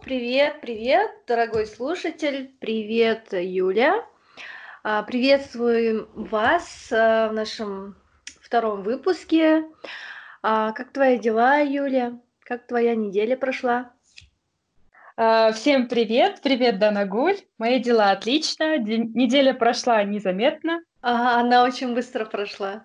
[0.00, 4.06] Привет, привет, дорогой слушатель, привет, Юля.
[4.82, 7.94] А, приветствую вас а, в нашем
[8.40, 9.64] втором выпуске.
[10.42, 12.18] А, как твои дела, Юля?
[12.40, 13.92] Как твоя неделя прошла?
[15.52, 17.36] Всем привет, привет, Дана Гуль.
[17.58, 20.80] Мои дела отлично, неделя прошла незаметно.
[21.10, 22.84] Она очень быстро прошла.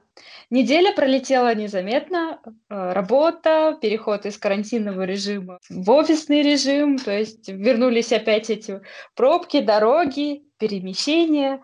[0.49, 2.39] Неделя пролетела незаметно.
[2.69, 8.79] Э, работа, переход из карантинного режима в офисный режим, то есть вернулись опять эти
[9.15, 11.61] пробки, дороги, перемещения.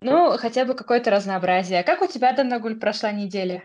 [0.00, 1.84] Ну, хотя бы какое-то разнообразие.
[1.84, 3.62] Как у тебя, Данагуль, прошла неделя?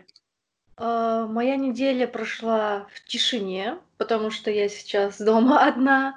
[0.76, 6.14] Uh, моя неделя прошла в тишине, потому что я сейчас дома одна.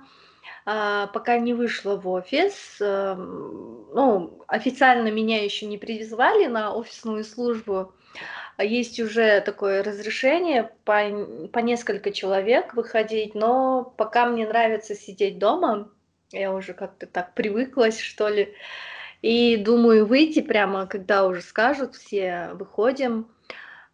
[0.66, 2.78] А, пока не вышла в офис.
[2.80, 7.94] Эм, ну, официально меня еще не призвали на офисную службу.
[8.56, 11.02] А есть уже такое разрешение по,
[11.52, 15.90] по несколько человек выходить, но пока мне нравится сидеть дома,
[16.32, 18.54] я уже как-то так привыклась, что ли.
[19.22, 23.28] И думаю выйти прямо, когда уже скажут все, выходим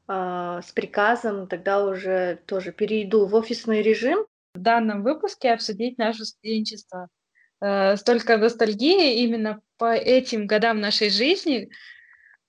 [0.07, 4.25] э, с приказом, тогда уже тоже перейду в офисный режим
[4.59, 7.07] в данном выпуске обсудить наше студенчество.
[7.61, 11.69] Э, столько ностальгии именно по этим годам нашей жизни,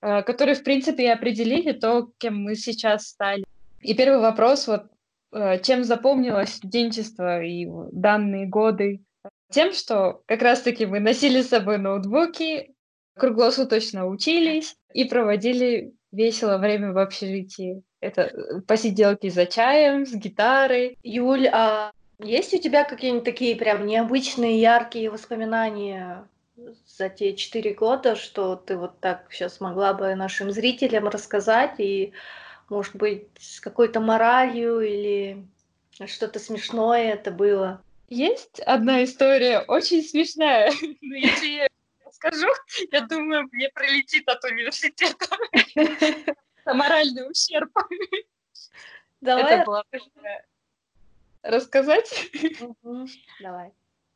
[0.03, 3.45] э, которые, в принципе, и определили то, кем мы сейчас стали.
[3.81, 4.87] И первый вопрос, вот,
[5.33, 9.03] э, чем запомнилось студенчество и данные годы?
[9.51, 12.75] Тем, что как раз-таки мы носили с собой ноутбуки,
[13.17, 17.83] круглосуточно учились и проводили весело время в общежитии.
[18.01, 20.97] Это посиделки за чаем, с гитарой.
[21.03, 26.27] Юль, а есть у тебя какие-нибудь такие прям необычные, яркие воспоминания
[26.87, 32.13] за те четыре года, что ты вот так сейчас могла бы нашим зрителям рассказать и,
[32.69, 35.47] может быть, с какой-то моралью или
[36.07, 37.83] что-то смешное это было?
[38.09, 41.69] Есть одна история, очень смешная, но если я
[42.13, 42.49] скажу,
[42.91, 45.27] я думаю, мне пролетит от университета.
[46.67, 47.71] Моральный ущерб.
[49.21, 49.55] Давай.
[49.55, 49.85] Это было
[51.43, 52.31] рассказать?
[53.41, 53.73] Давай.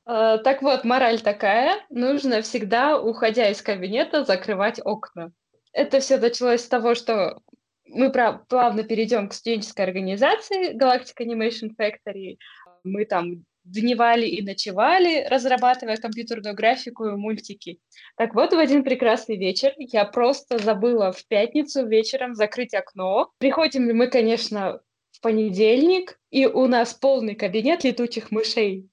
[0.07, 5.33] А, так вот, мораль такая, нужно всегда, уходя из кабинета, закрывать окна.
[5.73, 7.41] Это все началось с того, что
[7.87, 12.37] мы плавно перейдем к студенческой организации Galactic Animation Factory.
[12.85, 17.81] Мы там дневали и ночевали, разрабатывая компьютерную графику и мультики.
[18.17, 23.31] Так вот, в один прекрасный вечер я просто забыла в пятницу вечером закрыть окно.
[23.39, 24.81] Приходим мы, конечно,
[25.15, 28.89] в понедельник, и у нас полный кабинет летучих мышей.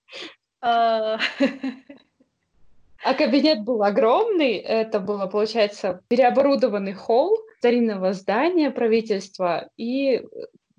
[0.62, 1.18] А,
[3.04, 10.22] а кабинет был огромный, это было, получается, переоборудованный холл старинного здания правительства, и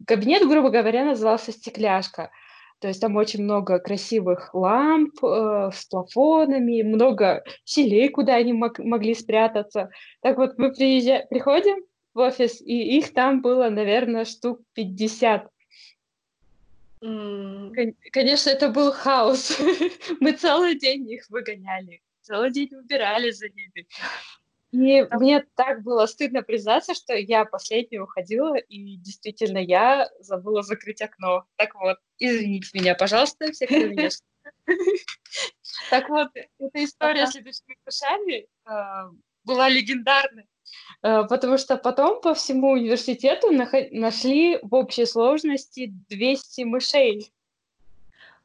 [0.06, 2.30] кабинет, грубо говоря, назывался «Стекляшка».
[2.80, 8.80] То есть там очень много красивых ламп э, с плафонами, много щелей, куда они мог,
[8.80, 9.90] могли спрятаться.
[10.20, 11.76] Так вот, мы приезжаем, приходим
[12.14, 15.48] в офис, и их там было, наверное, штук 50.
[17.02, 17.94] Mm.
[18.12, 19.58] Конечно, это был хаос.
[20.20, 23.86] мы целый день их выгоняли, целый день убирали за ними.
[24.72, 25.20] И Там...
[25.20, 31.44] мне так было стыдно признаться, что я последняя уходила, и действительно я забыла закрыть окно.
[31.56, 34.08] Так вот, извините меня, пожалуйста, все, кто меня
[35.90, 39.10] Так вот, эта история с летучими мышами а,
[39.44, 40.46] была легендарной,
[41.00, 47.32] потому что потом по всему университету нашли в общей сложности 200 мышей.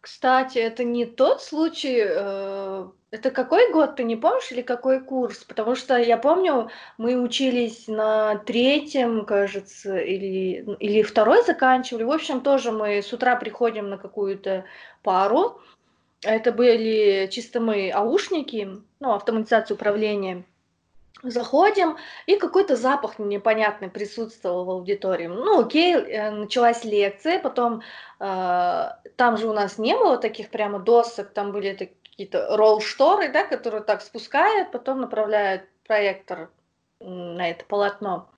[0.07, 5.43] Кстати, это не тот случай, э, это какой год, ты не помнишь, или какой курс?
[5.43, 12.03] Потому что я помню, мы учились на третьем, кажется, или, или второй заканчивали.
[12.03, 14.63] В общем, тоже мы с утра приходим на какую-то
[15.03, 15.59] пару.
[16.23, 20.45] Это были чисто мы аушники, ну, автоматизация управления.
[21.23, 25.27] Заходим, и какой-то запах непонятный присутствовал в аудитории.
[25.27, 27.81] Ну, окей, э, началась лекция, потом
[28.19, 33.44] э, там же у нас не было таких прямо досок, там были какие-то ролл-шторы, да,
[33.44, 36.50] которые так спускают, потом направляют проектор
[37.00, 38.30] на это полотно.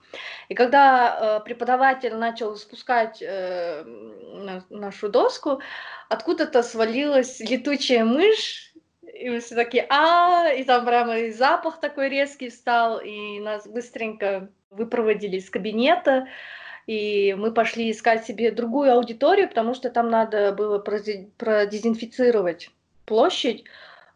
[0.48, 5.60] И когда э, преподаватель начал спускать э, на, нашу доску,
[6.08, 8.69] откуда-то свалилась летучая мышь,
[9.20, 13.66] и мы все такие, а, и там прямо и запах такой резкий встал, и нас
[13.66, 16.26] быстренько выпроводили из кабинета,
[16.86, 22.70] и мы пошли искать себе другую аудиторию, потому что там надо было продезинфицировать
[23.04, 23.64] площадь,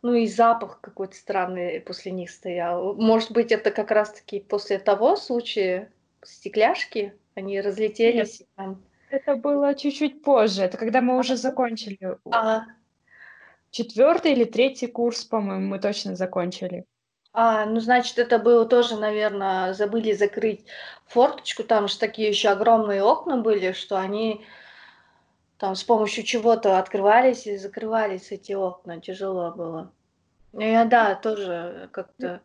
[0.03, 2.95] ну и запах какой-то странный после них стоял.
[2.95, 5.91] Может быть, это как раз-таки после того случая,
[6.23, 8.41] стекляшки, они разлетелись.
[8.41, 8.83] Нет, там.
[9.11, 11.99] это было чуть-чуть позже, это когда мы уже закончили.
[12.31, 12.65] А.
[13.75, 16.85] Четвертый или третий курс, по-моему, мы точно закончили.
[17.33, 20.65] А, ну, значит, это было тоже, наверное, забыли закрыть
[21.09, 24.47] форточку, там же такие еще огромные окна были, что они
[25.59, 29.91] там с помощью чего-то открывались и закрывались эти окна, тяжело было.
[30.53, 32.43] Ну, я, да, тоже как-то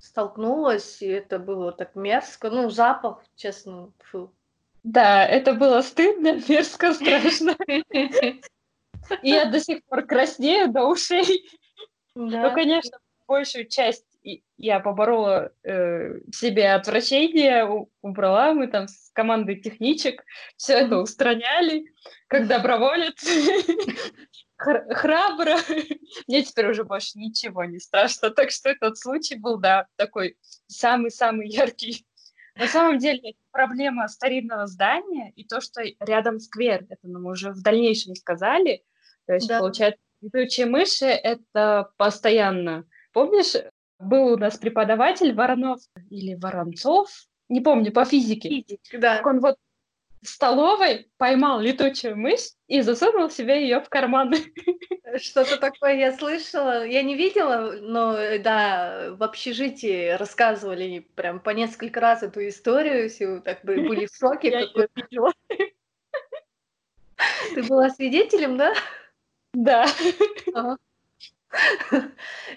[0.00, 2.50] столкнулась, и это было так мерзко.
[2.50, 4.32] Ну, запах, честно, фу.
[4.82, 7.56] Да, это было стыдно, мерзко, страшно.
[9.22, 11.48] И я до сих пор краснею до ушей.
[12.14, 12.48] Да.
[12.48, 14.06] Ну, конечно, большую часть
[14.56, 20.24] я поборола э, себе отвращение, убрала, мы там с командой техничек
[20.56, 21.84] все это устраняли,
[22.28, 23.22] как доброволец,
[24.56, 25.58] храбро.
[26.26, 30.36] Мне теперь уже больше ничего не страшно, так что этот случай был, да, такой
[30.66, 32.06] самый-самый яркий.
[32.56, 37.62] На самом деле, проблема старинного здания и то, что рядом сквер, это нам уже в
[37.62, 38.84] дальнейшем сказали,
[39.26, 39.60] то есть, да.
[39.60, 42.84] получается, летучие мыши— это постоянно
[43.14, 43.54] Помнишь,
[44.00, 45.80] был у нас преподаватель Воронов
[46.10, 47.08] или Воронцов,
[47.48, 48.48] не помню, по физике.
[48.48, 49.22] Физик, да.
[49.24, 49.56] Он вот
[50.20, 54.34] в столовой поймал летучую мышь и засунул себе ее в карман.
[55.16, 56.84] Что-то такое я слышала.
[56.84, 63.38] Я не видела, но да, в общежитии рассказывали прям по несколько раз эту историю, все
[63.40, 64.50] так бы были в шоке.
[64.50, 65.32] Я ее видела.
[67.54, 68.74] Ты была свидетелем, да?
[69.54, 69.86] Да.
[70.54, 70.78] Ага.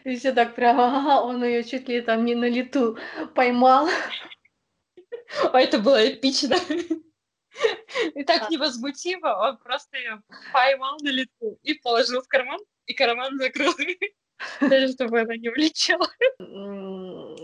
[0.04, 2.98] И все так прямо, он ее чуть ли там не на лету
[3.36, 3.88] поймал.
[5.54, 6.56] А это было эпично.
[8.16, 10.22] И так невозмутимо, он просто ее
[10.52, 13.74] поймал на лету и положил в карман, и карман закрыл.
[14.62, 16.08] Даже чтобы она не улетела.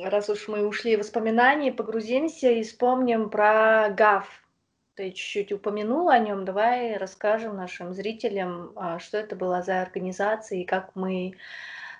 [0.05, 4.27] Раз уж мы ушли в воспоминания, погрузимся и вспомним про ГАФ
[4.95, 6.45] ты чуть-чуть упомянула о нем.
[6.45, 11.35] Давай расскажем нашим зрителям, а, что это была за организация и как мы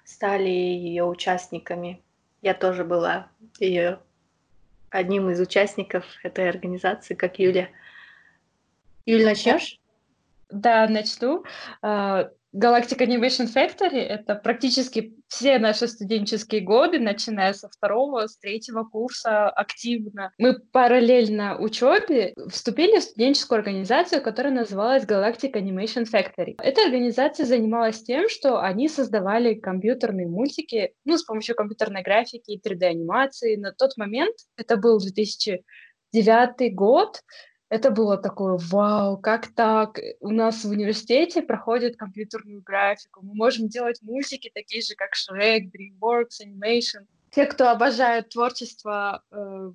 [0.05, 2.01] стали ее участниками.
[2.41, 3.27] Я тоже была
[3.59, 3.99] ее
[4.89, 7.69] одним из участников этой организации, как Юля.
[9.05, 9.79] Юля, начнешь?
[10.49, 11.43] Да, начну.
[12.53, 18.83] А, Galactic Animation Factory— это практически все наши студенческие годы, начиная со второго, с третьего
[18.83, 20.31] курса активно.
[20.37, 26.55] Мы параллельно учебе вступили в студенческую организацию, которая называлась Galactic Animation Factory.
[26.61, 32.59] Эта организация занималась тем, что они создавали компьютерные мультики, ну, с помощью компьютерной графики и
[32.59, 33.55] 3D-анимации.
[33.55, 37.21] На тот момент, это был 2009 год,
[37.73, 39.99] это было такое, вау, как так?
[40.19, 45.71] У нас в университете проходит компьютерную графику, мы можем делать мультики такие же, как Shrek,
[45.71, 47.07] DreamWorks, Animation.
[47.31, 49.71] Те, кто обожают творчество э,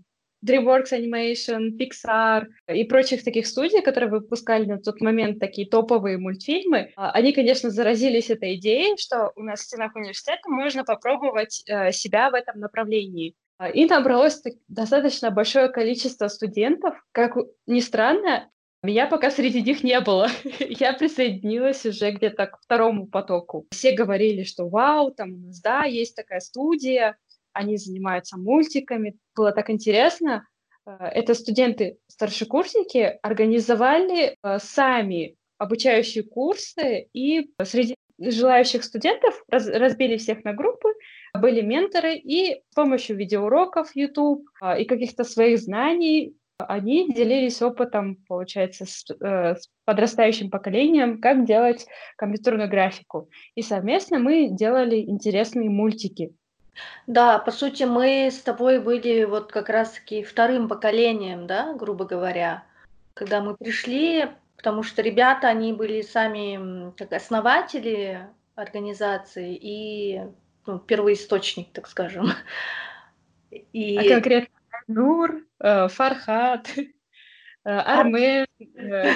[0.47, 6.93] DreamWorks Animation, Pixar и прочих таких студий, которые выпускали на тот момент такие топовые мультфильмы,
[6.95, 11.91] а, они, конечно, заразились этой идеей, что у нас в стенах университета можно попробовать э,
[11.91, 13.35] себя в этом направлении.
[13.59, 16.95] А, и набралось достаточно большое количество студентов.
[17.13, 18.49] Как ни странно,
[18.83, 20.29] меня пока среди них не было.
[20.61, 23.67] Я присоединилась уже где-то к второму потоку.
[23.73, 27.19] Все говорили, что вау, там у нас, да, есть такая студия,
[27.53, 29.17] они занимаются мультиками.
[29.35, 30.47] Было так интересно.
[30.87, 40.53] А, это студенты-старшекурсники организовали а, сами обучающие курсы, и среди желающих студентов разбили всех на
[40.53, 40.89] группы,
[41.35, 48.17] были менторы, и с помощью видеоуроков YouTube а, и каких-то своих знаний они делились опытом,
[48.27, 53.31] получается, с, э, с подрастающим поколением, как делать компьютерную графику.
[53.55, 56.35] И совместно мы делали интересные мультики.
[57.07, 62.65] Да, по сути, мы с тобой были вот как раз-таки вторым поколением, да, грубо говоря,
[63.15, 70.23] когда мы пришли, потому что ребята, они были сами как основатели организации и
[70.69, 72.29] ну, первоисточник, так скажем.
[73.73, 73.97] И...
[73.97, 74.55] А конкретно
[74.87, 76.85] Нур, э, Фархат, э,
[77.65, 78.47] Армен,
[78.77, 79.15] э,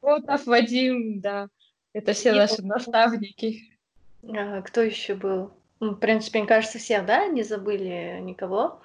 [0.00, 1.48] Котов Вадим, да,
[1.92, 3.78] это все наши наставники.
[4.26, 5.52] А, кто еще был?
[5.80, 8.80] Ну, в принципе, мне кажется, все, да, не забыли никого.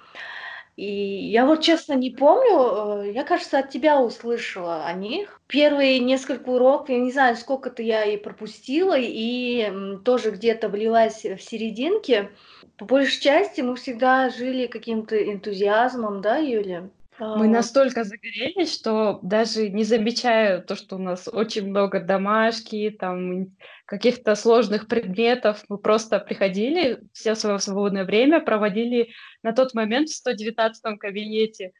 [0.80, 5.38] И я вот честно не помню, э, я, кажется, от тебя услышала о них.
[5.46, 9.70] Первые несколько уроков, я не знаю, сколько-то я и пропустила, и
[10.06, 12.30] тоже где-то влилась в серединке.
[12.78, 16.88] По большей части мы всегда жили каким-то энтузиазмом, да, Юля?
[17.20, 17.48] Мы а.
[17.48, 23.48] настолько загорелись, что даже не замечая то, что у нас очень много домашки, там
[23.84, 29.10] каких-то сложных предметов, мы просто приходили, все свое свободное время проводили
[29.42, 31.72] на тот момент в 119 кабинете.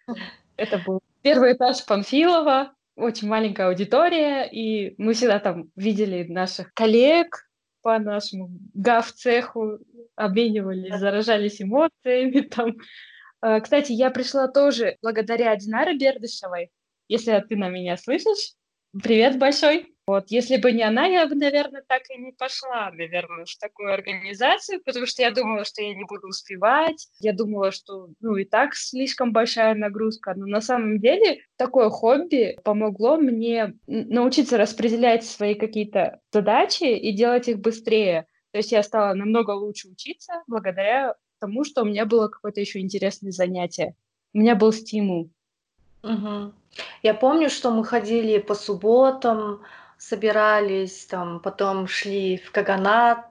[0.56, 7.48] Это был первый этаж Панфилова, очень маленькая аудитория, и мы всегда там видели наших коллег
[7.80, 9.78] по нашему гав-цеху,
[10.16, 12.76] обменивались, заражались эмоциями там.
[13.40, 16.70] А, кстати, я пришла тоже благодаря Динаре Бердышевой,
[17.08, 18.54] если ты на меня слышишь.
[19.02, 19.94] Привет большой.
[20.06, 23.92] Вот, если бы не она, я бы, наверное, так и не пошла, наверное, в такую
[23.92, 28.44] организацию, потому что я думала, что я не буду успевать, я думала, что, ну, и
[28.44, 35.54] так слишком большая нагрузка, но на самом деле такое хобби помогло мне научиться распределять свои
[35.54, 38.26] какие-то задачи и делать их быстрее.
[38.50, 42.80] То есть я стала намного лучше учиться благодаря тому, что у меня было какое-то еще
[42.80, 43.94] интересное занятие.
[44.32, 45.30] У меня был стимул.
[46.02, 46.52] Угу.
[47.02, 49.62] Я помню, что мы ходили по субботам,
[49.98, 53.26] собирались, там, потом шли в Каганат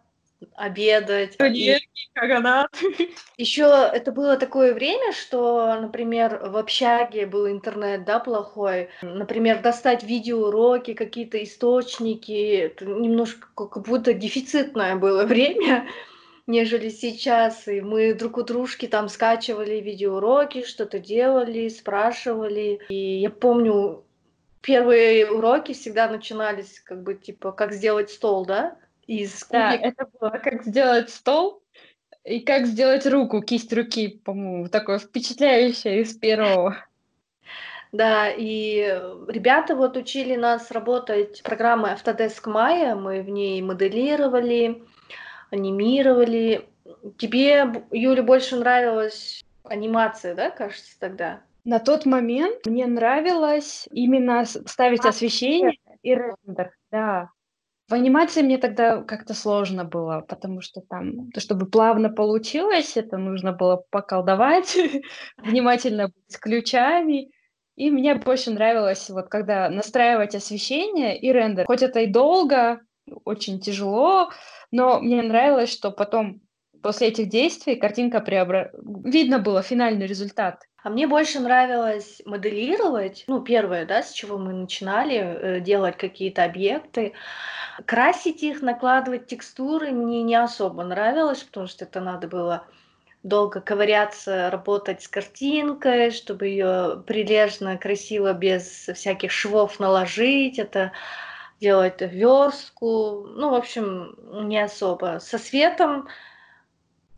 [0.56, 1.38] обедать.
[1.38, 2.70] Коньяки, Каганат.
[3.38, 8.90] Еще это было такое время, что, например, в общаге был интернет, да, плохой.
[9.02, 12.58] Например, достать видеоуроки, какие-то источники.
[12.58, 15.88] Это немножко как будто дефицитное было время
[16.50, 17.68] нежели сейчас.
[17.68, 22.82] И мы друг у дружки там скачивали видеоуроки, что-то делали, спрашивали.
[22.90, 24.04] И я помню,
[24.62, 28.76] первые уроки всегда начинались как бы типа как сделать стол, да?
[29.08, 31.64] Из Да, это было как сделать стол
[32.26, 36.78] и как сделать руку, кисть руки, по-моему, такое впечатляющее из первого.
[37.92, 38.82] Да, и
[39.28, 44.84] ребята вот учили нас работать программой Autodesk Maya, мы в ней моделировали,
[45.52, 46.68] анимировали.
[47.18, 51.42] Тебе, Юля, больше нравилась анимация, да, кажется, тогда?
[51.66, 57.30] На тот момент мне нравилось именно ставить а, освещение и рендер, да.
[57.90, 63.52] В анимации мне тогда как-то сложно было, потому что там, чтобы плавно получилось, это нужно
[63.52, 64.78] было поколдовать,
[65.38, 67.32] внимательно быть с ключами.
[67.76, 71.66] И мне больше нравилось, вот когда настраивать освещение и рендер.
[71.66, 72.82] Хоть это и долго,
[73.26, 74.30] очень тяжело,
[74.72, 76.42] но мне нравилось, что потом
[76.82, 78.72] после этих действий картинка преобра...
[79.04, 80.64] видно было финальный результат.
[80.82, 86.46] А мне больше нравилось моделировать, ну, первое, да, с чего мы начинали, э, делать какие-то
[86.46, 87.14] объекты.
[87.86, 92.66] Красить их, накладывать текстуры мне не особо нравилось, потому что это надо было
[93.24, 100.60] долго ковыряться, работать с картинкой, чтобы ее прилежно, красиво, без всяких швов наложить.
[100.60, 100.94] Это
[101.60, 103.28] делать верстку.
[103.28, 104.16] Ну, в общем,
[104.48, 105.20] не особо.
[105.20, 106.08] Со светом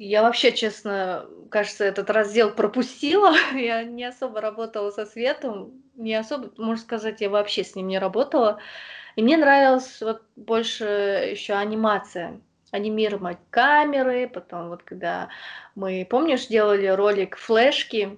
[0.03, 3.35] я вообще, честно, кажется, этот раздел пропустила.
[3.53, 7.99] Я не особо работала со светом, не особо, можно сказать, я вообще с ним не
[7.99, 8.59] работала.
[9.15, 10.85] И мне нравилась вот больше
[11.31, 12.41] еще анимация.
[12.71, 15.29] Анимировать камеры, потом вот когда
[15.75, 18.17] мы, помнишь, делали ролик флешки.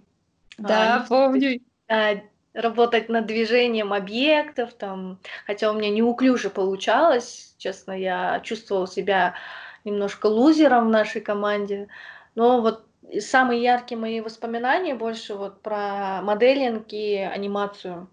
[0.58, 1.60] Да, а, помню.
[1.90, 2.14] А,
[2.54, 9.36] работать над движением объектов, там, хотя у меня неуклюже получалось, честно, я чувствовала себя
[9.84, 11.88] немножко лузером в нашей команде,
[12.36, 12.86] но вот
[13.20, 18.08] самые яркие мои воспоминания больше вот про моделинг и анимацию.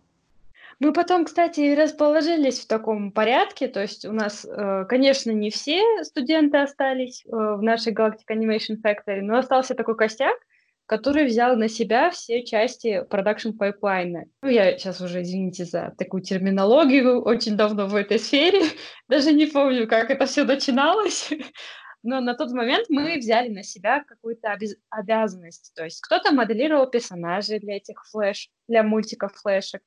[0.79, 5.83] Мы потом, кстати, расположились в таком порядке, то есть у нас, э, конечно, не все
[6.05, 10.37] студенты остались э, в нашей Galactic Animation Factory, но остался такой костяк,
[10.91, 14.25] который взял на себя все части production pipeline а.
[14.43, 18.63] Ну, я сейчас уже, извините за такую терминологию, очень давно в этой сфере,
[19.09, 21.31] даже не помню, как это все начиналось.
[22.03, 25.73] Но на тот момент мы взяли на себя какую-то обязанность.
[25.77, 29.83] То есть кто-то моделировал персонажей для этих флеш, для мультиков флешек,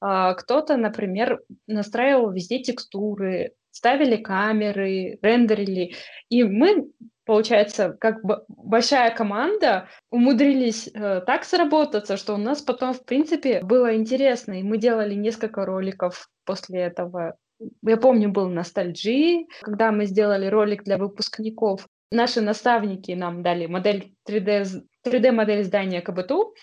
[0.00, 5.94] а, кто-то, например, настраивал везде текстуры, ставили камеры, рендерили.
[6.30, 6.88] И мы
[7.26, 13.60] получается, как бы большая команда умудрились э, так сработаться, что у нас потом, в принципе,
[13.62, 17.36] было интересно, и мы делали несколько роликов после этого.
[17.82, 21.86] Я помню, был ностальджи, когда мы сделали ролик для выпускников.
[22.12, 24.64] Наши наставники нам дали модель 3D,
[25.04, 26.54] 3D-модель здания КБТУ,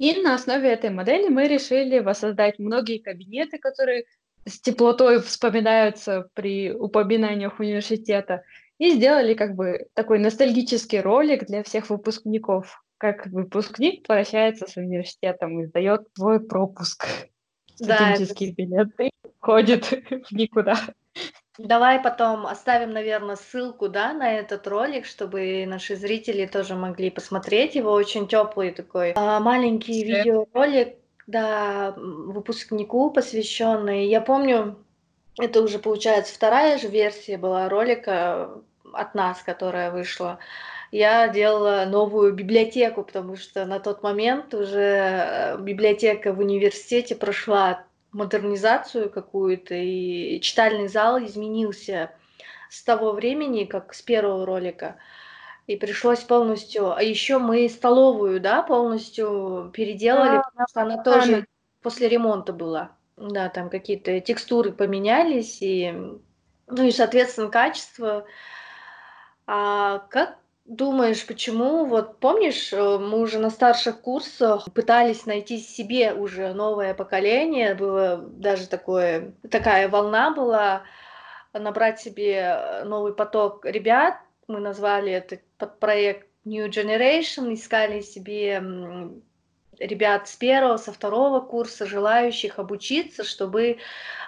[0.00, 4.04] и на основе этой модели мы решили воссоздать многие кабинеты, которые
[4.46, 8.42] с теплотой вспоминаются при упоминаниях университета
[8.78, 12.82] и сделали как бы такой ностальгический ролик для всех выпускников.
[12.98, 17.06] Как выпускник прощается с университетом и сдает свой пропуск.
[17.78, 19.86] Да, билет и ходит
[20.30, 20.76] в никуда.
[21.58, 27.74] Давай потом оставим, наверное, ссылку, да, на этот ролик, чтобы наши зрители тоже могли посмотреть
[27.74, 27.92] его.
[27.92, 30.04] Очень теплый такой а, маленький Все.
[30.04, 30.96] видеоролик,
[31.30, 34.06] да, выпускнику посвященный.
[34.06, 34.76] Я помню,
[35.38, 38.50] это уже получается вторая же версия была ролика
[38.92, 40.38] от нас, которая вышла.
[40.90, 47.84] я делала новую библиотеку, потому что на тот момент уже э, библиотека в университете прошла
[48.10, 52.10] модернизацию какую-то, и читальный зал изменился
[52.68, 54.96] с того времени, как с первого ролика.
[55.70, 56.96] И пришлось полностью...
[56.96, 61.46] А еще мы столовую, да, полностью переделали, да, потому что она тоже
[61.80, 62.90] после ремонта была.
[63.16, 65.92] Да, там какие-то текстуры поменялись, и,
[66.66, 68.24] ну и, соответственно, качество.
[69.46, 76.14] А как думаешь, почему, вот помнишь, э, мы уже на старших курсах пытались найти себе
[76.14, 80.82] уже новое поколение, было даже такое, такая волна была,
[81.52, 84.16] набрать себе новый поток ребят,
[84.50, 85.40] мы назвали этот
[85.78, 88.62] проект New Generation, искали себе
[89.78, 93.78] ребят с первого, со второго курса, желающих обучиться, чтобы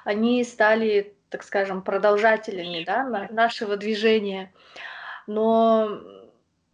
[0.05, 4.52] они стали, так скажем, продолжателями да, нашего движения.
[5.26, 6.00] Но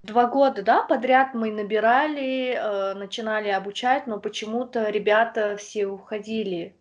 [0.02, 6.76] два года, да, подряд мы набирали, э, начинали обучать, но почему-то ребята все уходили.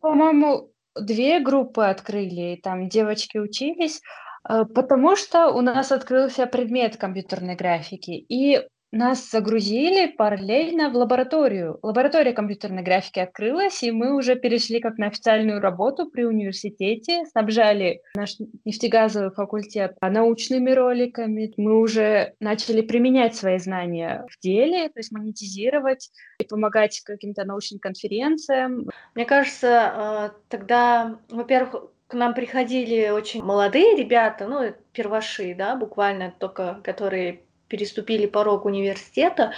[0.00, 4.02] По-моему, две группы открыли, и там девочки учились,
[4.74, 11.78] потому что у нас открылся предмет компьютерной графики, и нас загрузили параллельно в лабораторию.
[11.82, 18.02] Лаборатория компьютерной графики открылась, и мы уже перешли как на официальную работу при университете, снабжали
[18.16, 21.52] наш нефтегазовый факультет научными роликами.
[21.56, 27.78] Мы уже начали применять свои знания в деле, то есть монетизировать и помогать каким-то научным
[27.78, 28.88] конференциям.
[29.14, 36.34] Мне кажется, э, тогда, во-первых, к нам приходили очень молодые ребята, ну, перваши, да, буквально
[36.36, 39.52] только, которые переступили порог университета,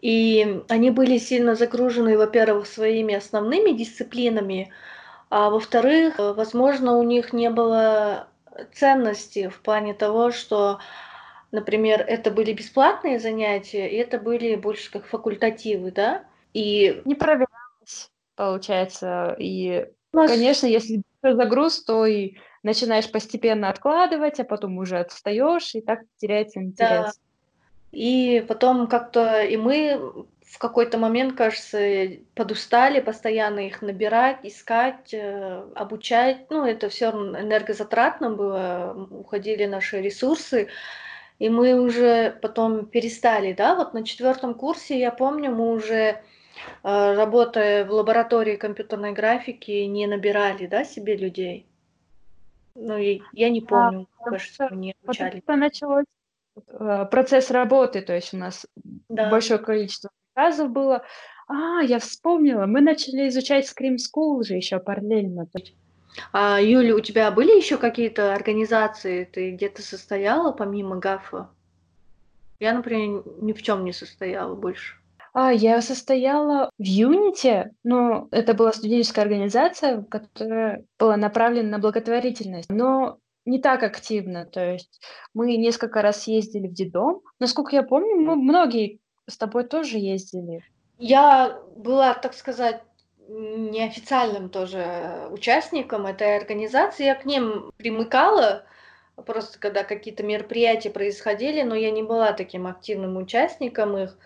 [0.00, 4.72] и они были сильно загружены, во-первых, своими основными дисциплинами,
[5.28, 8.28] а во-вторых, возможно, у них не было
[8.72, 10.78] ценности в плане того, что,
[11.52, 17.02] например, это были бесплатные занятия, и это были больше как факультативы, да, и...
[17.04, 20.30] Не проверялось, получается, и, нас...
[20.30, 21.02] конечно, если
[21.34, 27.04] загруз, то и начинаешь постепенно откладывать, а потом уже отстаешь, и так теряется интерес.
[27.04, 27.12] Да.
[27.92, 35.64] И потом как-то и мы в какой-то момент, кажется, подустали постоянно их набирать, искать, э,
[35.74, 36.50] обучать.
[36.50, 40.68] Ну, это все энергозатратно было, уходили наши ресурсы.
[41.38, 46.22] И мы уже потом перестали, да, вот на четвертом курсе, я помню, мы уже
[46.82, 51.66] работая в лаборатории компьютерной графики, не набирали, да, себе людей.
[52.74, 55.38] Ну, и я не помню, да, кажется, мы не обучали.
[55.38, 56.04] Это началось
[56.68, 58.66] Э, процесс работы, то есть у нас
[59.08, 59.30] да.
[59.30, 61.04] большое количество заказов было.
[61.48, 65.46] А, я вспомнила, мы начали изучать Scream School же еще параллельно.
[66.32, 69.24] А, Юля, у тебя были еще какие-то организации?
[69.24, 71.50] Ты где-то состояла помимо ГАФа?
[72.58, 74.96] Я, например, ни в чем не состояла больше.
[75.38, 82.70] А, я состояла в Юните, но это была студенческая организация, которая была направлена на благотворительность.
[82.70, 84.46] Но не так активно.
[84.46, 84.98] То есть
[85.34, 87.20] мы несколько раз ездили в детдом.
[87.38, 90.64] Насколько я помню, мы многие с тобой тоже ездили.
[90.96, 92.80] Я была, так сказать,
[93.28, 97.04] неофициальным тоже участником этой организации.
[97.04, 98.64] Я к ним примыкала,
[99.26, 104.16] просто когда какие-то мероприятия происходили, но я не была таким активным участником их.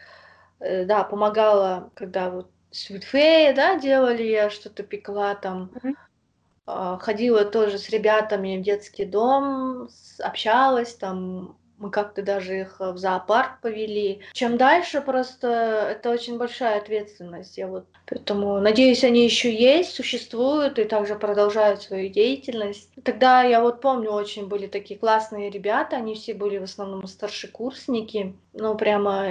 [0.61, 5.71] Э, да, помогала, когда вот Sweet да, делали, я что-то пекла там.
[5.75, 6.99] Mm-hmm.
[7.01, 9.89] Ходила тоже с ребятами в детский дом,
[10.21, 14.21] общалась там, мы как-то даже их в зоопарк повели.
[14.33, 17.57] Чем дальше, просто это очень большая ответственность.
[17.57, 22.91] Я вот поэтому надеюсь, они еще есть, существуют и также продолжают свою деятельность.
[23.03, 28.37] Тогда я вот помню, очень были такие классные ребята, они все были в основном старшекурсники.
[28.53, 29.27] Ну, прямо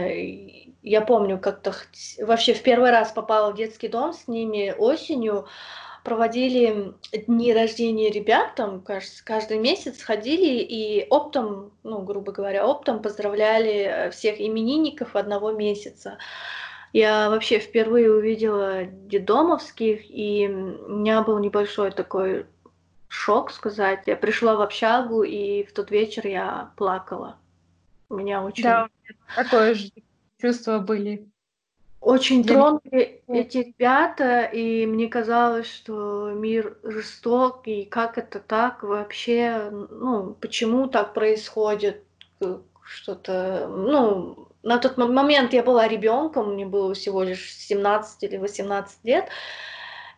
[0.81, 1.73] я помню, как-то
[2.19, 5.45] вообще в первый раз попала в детский дом с ними осенью
[6.03, 6.93] проводили
[7.27, 13.71] дни рождения ребят, там, кажется, каждый месяц ходили и оптом, ну, грубо говоря, оптом поздравляли
[13.71, 16.17] э, всех именинников одного месяца.
[16.91, 22.47] Я вообще впервые увидела дедомовских, и у меня был небольшой такой
[23.07, 24.03] шок сказать.
[24.07, 27.37] Я пришла в общагу, и в тот вечер я плакала.
[28.09, 28.63] У меня очень...
[28.63, 28.89] Да,
[29.35, 29.91] такое же
[30.39, 31.27] чувство были.
[32.01, 39.69] Очень тронули эти ребята, и мне казалось, что мир жесток, и как это так вообще,
[39.71, 42.03] ну, почему так происходит,
[42.83, 49.03] что-то, ну, на тот момент я была ребенком, мне было всего лишь 17 или 18
[49.03, 49.29] лет,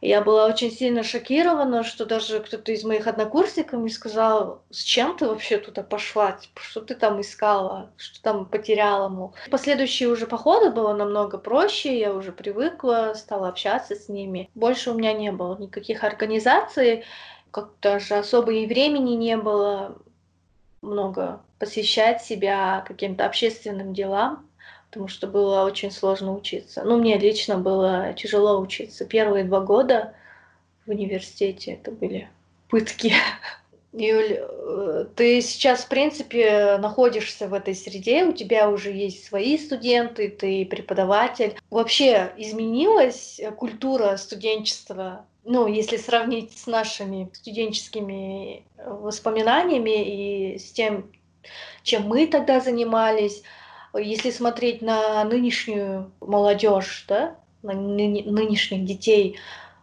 [0.01, 5.27] Я была очень сильно шокирована, что даже кто-то из моих однокурсников мне сказал, зачем ты
[5.27, 9.35] вообще туда пошла, типа, что ты там искала, что там потеряла, мол.
[9.51, 14.49] Последующие уже походы было намного проще, я уже привыкла, стала общаться с ними.
[14.55, 17.03] Больше у меня не было никаких организаций,
[17.51, 19.99] как даже особо и времени не было
[20.81, 24.47] много посвящать себя каким-то общественным делам
[24.91, 26.83] потому что было очень сложно учиться.
[26.83, 29.05] Ну, мне лично было тяжело учиться.
[29.05, 30.13] Первые два года
[30.85, 32.27] в университете это были
[32.67, 33.13] пытки.
[33.93, 39.57] Юль, э, ты сейчас, в принципе, находишься в этой среде, у тебя уже есть свои
[39.57, 41.57] студенты, ты преподаватель.
[41.69, 51.09] Вообще изменилась культура студенчества, ну, если сравнить с нашими студенческими воспоминаниями и с тем,
[51.83, 53.41] чем мы тогда занимались,
[53.97, 59.37] если смотреть на нынешнюю молодежь, да, на нынешних детей,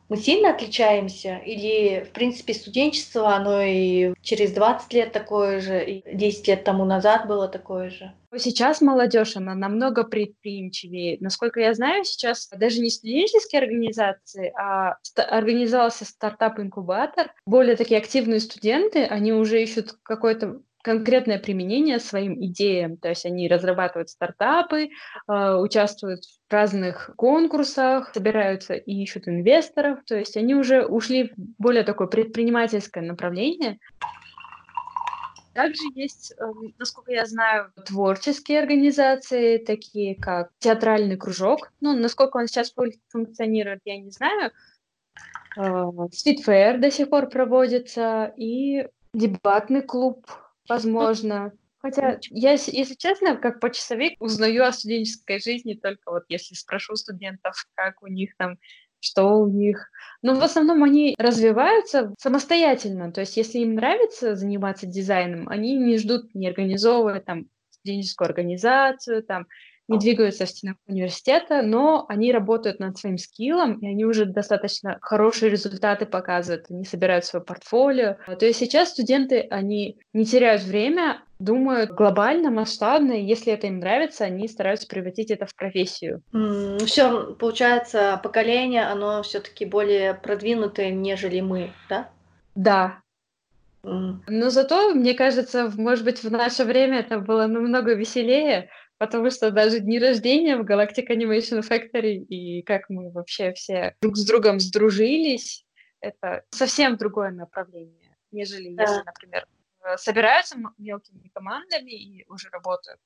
[0.08, 1.36] мы сильно отличаемся?
[1.36, 6.84] Или, в принципе, студенчество, оно и через 20 лет такое же, и 10 лет тому
[6.84, 8.12] назад было такое же?
[8.36, 11.18] Сейчас молодежь, она намного предприимчивее.
[11.20, 17.32] Насколько я знаю, сейчас даже не студенческие организации, а организовался стартап-инкубатор.
[17.46, 22.96] Более такие активные студенты, они уже ищут какой-то конкретное применение своим идеям.
[22.96, 24.88] То есть они разрабатывают стартапы,
[25.28, 29.98] э, участвуют в разных конкурсах, собираются и ищут инвесторов.
[30.06, 33.78] То есть они уже ушли в более такое предпринимательское направление.
[35.52, 41.70] Также есть, эм, насколько я знаю, творческие организации, такие как театральный кружок.
[41.82, 42.72] Ну, насколько он сейчас
[43.12, 44.52] функционирует, я не знаю.
[45.58, 50.24] Street э, до сих пор проводится, и дебатный клуб
[50.68, 51.52] Возможно.
[51.80, 57.54] Хотя я, если честно, как почасовик узнаю о студенческой жизни только вот если спрошу студентов,
[57.74, 58.58] как у них там,
[59.00, 59.88] что у них.
[60.22, 63.12] Но в основном они развиваются самостоятельно.
[63.12, 69.22] То есть если им нравится заниматься дизайном, они не ждут, не организовывая там студенческую организацию,
[69.22, 69.46] там
[69.88, 74.98] не двигаются в стенах университета, но они работают над своим скиллом, и они уже достаточно
[75.00, 78.16] хорошие результаты показывают, они собирают свое портфолио.
[78.38, 83.78] То есть сейчас студенты, они не теряют время, думают глобально, масштабно, и если это им
[83.78, 86.22] нравится, они стараются превратить это в профессию.
[86.34, 92.10] Mm, все, получается, поколение, оно все-таки более продвинутое, нежели мы, да?
[92.54, 93.00] Да,
[93.82, 99.50] но зато, мне кажется, может быть, в наше время это было намного веселее, потому что
[99.50, 104.60] даже дни рождения в Galactic Animation Factory и как мы вообще все друг с другом
[104.60, 105.64] сдружились,
[106.00, 108.82] это совсем другое направление, нежели да.
[108.82, 109.46] если, например,
[109.84, 113.00] э, собираются мелкими командами и уже работают.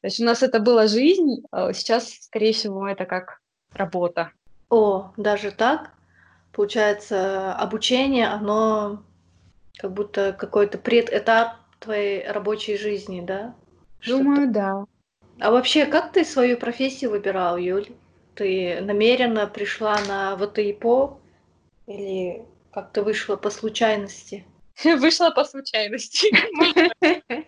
[0.00, 3.40] То есть у нас это была жизнь, а сейчас, скорее всего, это как
[3.72, 4.32] работа.
[4.68, 5.92] О, даже так?
[6.52, 9.04] Получается, обучение, оно
[9.78, 13.54] как будто какой-то предэтап твоей рабочей жизни, да?
[14.06, 14.84] Думаю, да.
[15.42, 17.88] А вообще, как ты свою профессию выбирал, Юль?
[18.36, 21.18] Ты намеренно пришла на ВТИПО
[21.88, 24.46] или как-то вышла по случайности?
[24.84, 26.28] Вышла по случайности.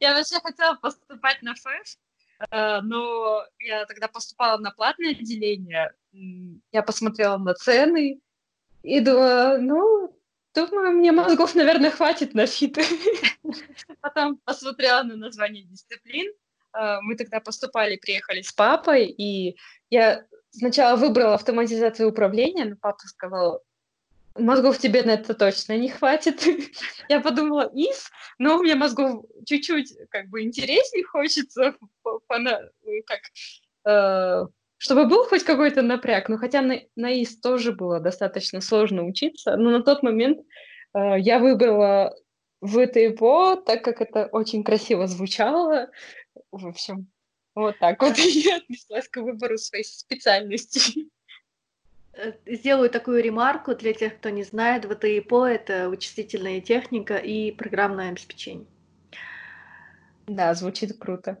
[0.00, 1.96] Я вообще хотела поступать на ФЭФ,
[2.50, 5.92] э, но я тогда поступала на платное отделение.
[6.72, 8.20] Я посмотрела на цены
[8.82, 10.12] и думала, ну,
[10.54, 12.82] думаю, мне мозгов, наверное, хватит на фиты.
[14.00, 16.32] Потом посмотрела на название дисциплин,
[16.72, 19.56] мы тогда поступали, приехали с папой, и
[19.90, 23.62] я сначала выбрала автоматизацию управления, но папа сказал,
[24.38, 26.42] мозгов тебе на это точно не хватит.
[27.08, 31.74] я подумала, ИС, но у меня мозгов чуть-чуть как бы интереснее хочется,
[33.06, 33.20] как,
[33.86, 36.28] э, чтобы был хоть какой-то напряг.
[36.28, 40.40] Но хотя на, на ИС тоже было достаточно сложно учиться, но на тот момент
[40.94, 42.14] э, я выбрала
[42.60, 45.90] в ТИПО, так как это очень красиво звучало,
[46.50, 47.08] в общем,
[47.54, 51.08] вот так вот я отнеслась к выбору своей специальности.
[52.46, 54.84] Сделаю такую ремарку для тех, кто не знает.
[54.84, 58.66] ВТИПО— это вычислительная техника и программное обеспечение.
[60.26, 61.38] Да, звучит круто.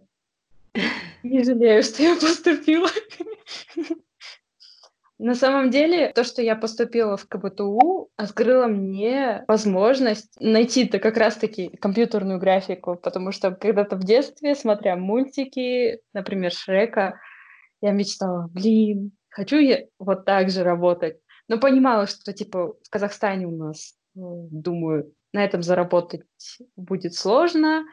[1.22, 2.88] Не жалею, что я поступила.
[5.18, 11.70] На самом деле, то, что я поступила в КБТУ, открыло мне возможность найти-то как раз-таки
[11.76, 17.18] компьютерную графику, потому что когда-то в детстве, смотря мультики, например, Шрека,
[17.80, 21.18] я мечтала, блин, хочу я вот так же работать.
[21.48, 26.22] Но понимала, что, типа, в Казахстане у нас, ну, думаю, на этом заработать
[26.76, 27.84] будет сложно,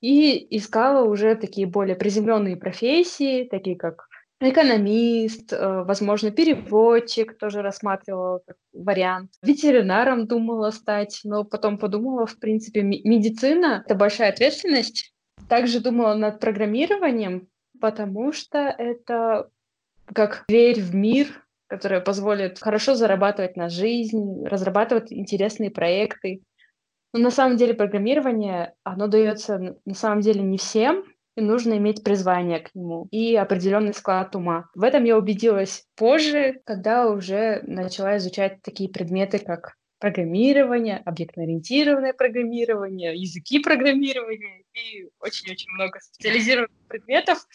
[0.00, 4.08] и искала уже такие более приземленные профессии, такие как
[4.48, 9.32] экономист, э, возможно, переводчик тоже рассматривала как вариант.
[9.42, 15.12] Ветеринаром думала стать, но потом подумала, в принципе, медицина— это большая ответственность.
[15.48, 17.48] Также думала над программированием,
[17.80, 19.50] потому что это
[20.12, 21.26] как дверь в мир,
[21.66, 26.42] которая позволит хорошо зарабатывать на жизнь, разрабатывать интересные проекты.
[27.12, 31.04] Но на самом деле программирование, оно дается на самом деле не всем,
[31.40, 34.68] нужно иметь призвание к нему и определенный склад ума.
[34.74, 43.14] В этом я убедилась позже, когда уже начала изучать такие предметы, как программирование, объектно-ориентированное программирование,
[43.14, 47.46] языки программирования и очень-очень много специализированных предметов.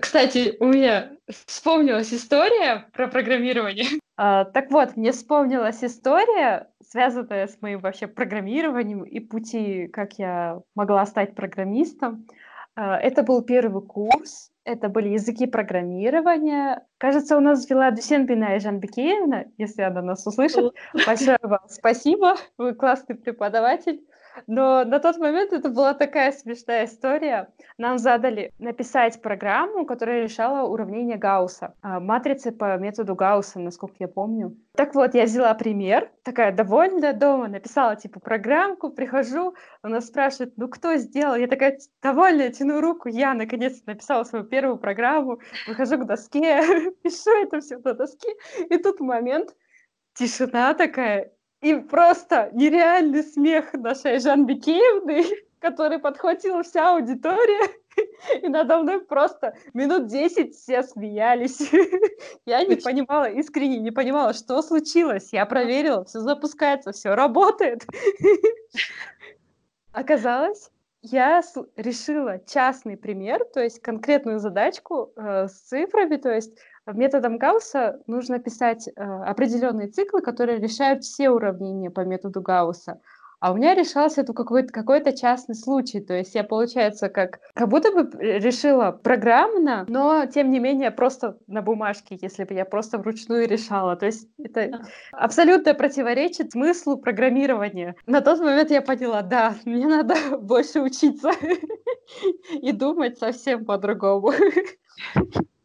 [0.00, 1.12] Кстати, у меня
[1.46, 3.86] вспомнилась история про программирование.
[4.22, 10.60] А, так вот, мне вспомнилась история, связанная с моим вообще программированием и пути, как я
[10.74, 12.26] могла стать программистом.
[12.82, 16.86] А, это был первый курс, это были языки программирования.
[16.96, 20.72] Кажется, у нас вела Дусенбина и Жанбекеевна, если она нас услышит.
[21.06, 24.00] Большое вам спасибо, вы классный преподаватель.
[24.46, 27.52] Но на тот момент это была такая смешная история.
[27.78, 34.08] Нам задали написать программу, которая решала уравнение Гаусса, а, матрицы по методу Гаусса, насколько я
[34.08, 34.56] помню.
[34.76, 40.68] Так вот, я взяла пример, такая довольная дома, написала типа программку, прихожу, она спрашивает, ну
[40.68, 41.34] кто сделал?
[41.34, 46.62] Я такая довольная, тяну руку, я наконец-то написала свою первую программу, выхожу к доске,
[47.02, 48.28] пишу это все на доске,
[48.68, 49.54] и тут момент,
[50.14, 55.24] тишина такая, и просто нереальный смех нашей Жан Бекеевны,
[55.60, 57.70] который подхватила вся аудитория,
[58.42, 61.60] и надо мной просто минут десять все смеялись.
[62.46, 65.32] Я не понимала, искренне не понимала, что случилось.
[65.32, 67.86] Я проверила, все запускается, все работает.
[69.92, 70.70] Оказалось,
[71.02, 71.42] я
[71.76, 76.58] решила частный пример, то есть конкретную задачку э, с цифрами, то есть
[76.94, 83.00] методом Гаусса нужно писать э, определенные циклы, которые решают все уравнения по методу Гаусса.
[83.40, 86.00] А у меня решался это какой-то какой частный случай.
[86.00, 91.38] То есть я, получается, как, как будто бы решила программно, но, тем не менее, просто
[91.46, 93.96] на бумажке, если бы я просто вручную решала.
[93.96, 97.96] То есть это абсолютно противоречит смыслу программирования.
[98.06, 101.30] На тот момент я поняла, да, мне надо больше учиться
[102.52, 104.32] и думать совсем по-другому.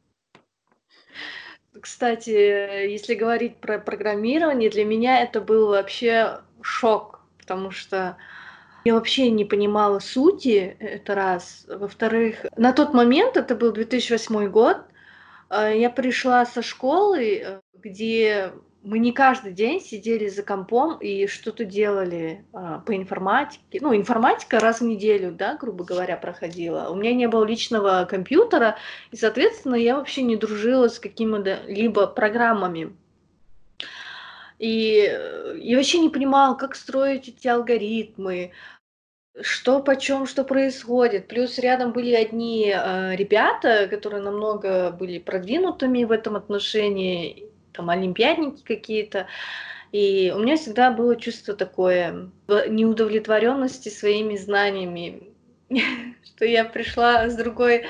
[1.81, 8.17] Кстати, если говорить про программирование, для меня это был вообще шок, потому что
[8.85, 11.65] я вообще не понимала сути, это раз.
[11.67, 14.77] Во-вторых, на тот момент, это был 2008 год,
[15.49, 18.53] э, я пришла со школы, э, где
[18.85, 23.79] мы не каждый день сидели за компом и что-то делали а, по информатике.
[23.81, 26.89] Ну, информатика раз в неделю, да, грубо говоря, проходила.
[26.89, 28.77] У меня не было личного компьютера,
[29.11, 32.95] и, соответственно, я вообще не дружила с какими-либо программами.
[34.59, 35.11] И
[35.57, 38.51] я вообще не понимала, как строить эти алгоритмы,
[39.41, 41.27] что почем, что происходит.
[41.27, 48.63] Плюс рядом были одни э, ребята, которые намного были продвинутыми в этом отношении, там олимпиадники
[48.63, 49.27] какие-то.
[49.91, 55.29] И у меня всегда было чувство такое неудовлетворенности своими знаниями,
[56.23, 57.85] что я пришла с другой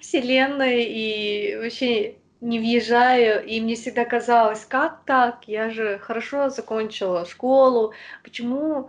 [0.00, 7.24] вселенной и вообще не въезжаю, и мне всегда казалось, как так, я же хорошо закончила
[7.24, 8.88] школу, почему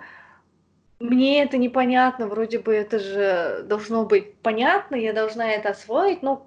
[1.00, 6.47] мне это непонятно, вроде бы это же должно быть понятно, я должна это освоить, но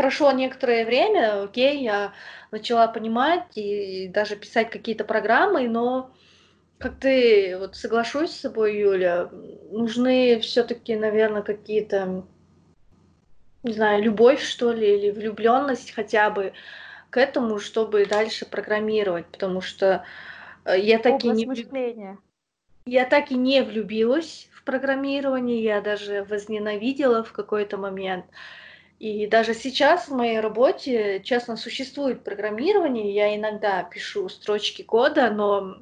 [0.00, 2.14] прошло некоторое время, окей, я
[2.50, 6.10] начала понимать и даже писать какие-то программы, но
[6.78, 9.28] как ты, вот соглашусь с собой, Юля,
[9.70, 12.24] нужны все-таки, наверное, какие-то,
[13.62, 16.54] не знаю, любовь, что ли, или влюбленность хотя бы
[17.10, 20.06] к этому, чтобы дальше программировать, потому что
[20.64, 21.44] э, я так и не...
[21.44, 22.16] Мышления.
[22.86, 28.24] Я так и не влюбилась в программирование, я даже возненавидела в какой-то момент.
[29.00, 33.14] И даже сейчас в моей работе, честно, существует программирование.
[33.14, 35.78] Я иногда пишу строчки кода, но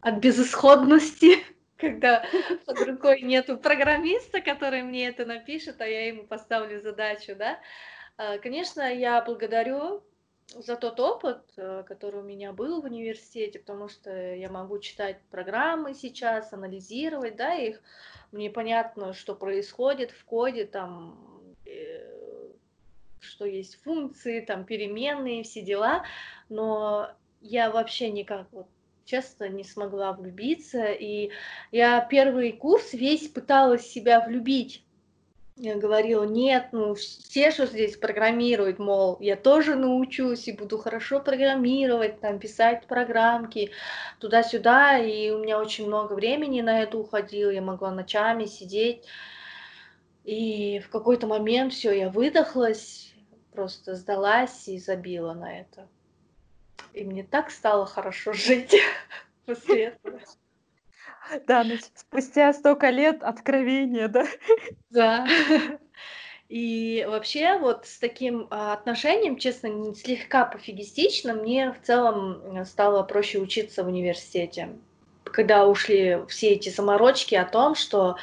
[0.00, 1.36] от безысходности,
[1.76, 2.24] когда
[2.66, 7.60] под рукой нету программиста, который мне это напишет, а я ему поставлю задачу, да.
[8.16, 10.02] А, конечно, я благодарю
[10.48, 15.20] за тот опыт, э, который у меня был в университете, потому что я могу читать
[15.30, 17.80] программы сейчас, анализировать, да, их.
[18.32, 21.37] Мне понятно, что происходит в коде, там,
[23.20, 26.04] что есть функции, там переменные, все дела,
[26.48, 28.66] но я вообще никак вот
[29.04, 31.30] честно не смогла влюбиться, и
[31.72, 34.84] я первый курс весь пыталась себя влюбить.
[35.60, 41.18] Я говорила, нет, ну все, что здесь программируют, мол, я тоже научусь и буду хорошо
[41.18, 43.72] программировать, там, писать программки
[44.20, 49.04] туда-сюда, и у меня очень много времени на это уходило, я могла ночами сидеть,
[50.22, 53.07] и в какой-то момент все, я выдохлась,
[53.58, 55.88] просто сдалась и забила на это.
[56.92, 58.76] И мне так стало хорошо жить
[59.46, 60.20] после этого.
[61.48, 64.26] Да, ну, спустя столько лет откровения, да?
[64.90, 65.26] Да.
[66.48, 73.38] И вообще вот с таким а, отношением, честно, слегка пофигистично, мне в целом стало проще
[73.38, 74.70] учиться в университете.
[75.24, 78.16] Когда ушли все эти заморочки о том, что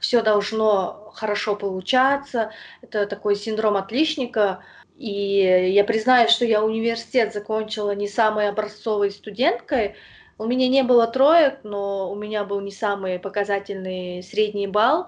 [0.00, 4.64] все должно хорошо получаться, это такой синдром отличника.
[5.00, 9.94] И я признаюсь, что я университет закончила не самой образцовой студенткой,
[10.36, 15.06] у меня не было троек, но у меня был не самый показательный средний балл.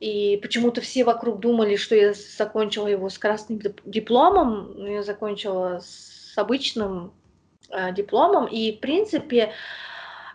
[0.00, 5.80] И почему-то все вокруг думали, что я закончила его с красным дипломом, но я закончила
[5.80, 7.12] с обычным
[7.70, 8.46] э, дипломом.
[8.46, 9.52] И, в принципе,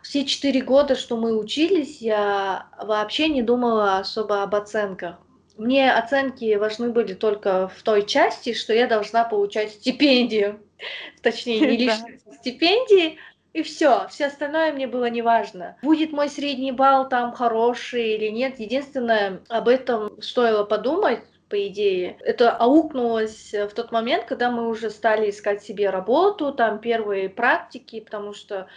[0.02, 5.18] все четыре года, что мы учились, я вообще не думала особо об оценках.
[5.58, 10.60] Мне оценки важны были только в той части, что я должна получать стипендию.
[11.22, 12.00] Точнее, не лишь
[12.40, 13.18] стипендии,
[13.54, 15.78] и все, все остальное мне было не важно.
[15.82, 18.60] Будет мой средний балл там хороший или нет.
[18.60, 22.18] Единственное, об этом стоило подумать, по идее.
[22.20, 28.02] Это аукнулось в тот момент, когда мы уже стали искать себе работу, там первые практики,
[28.02, 28.68] потому что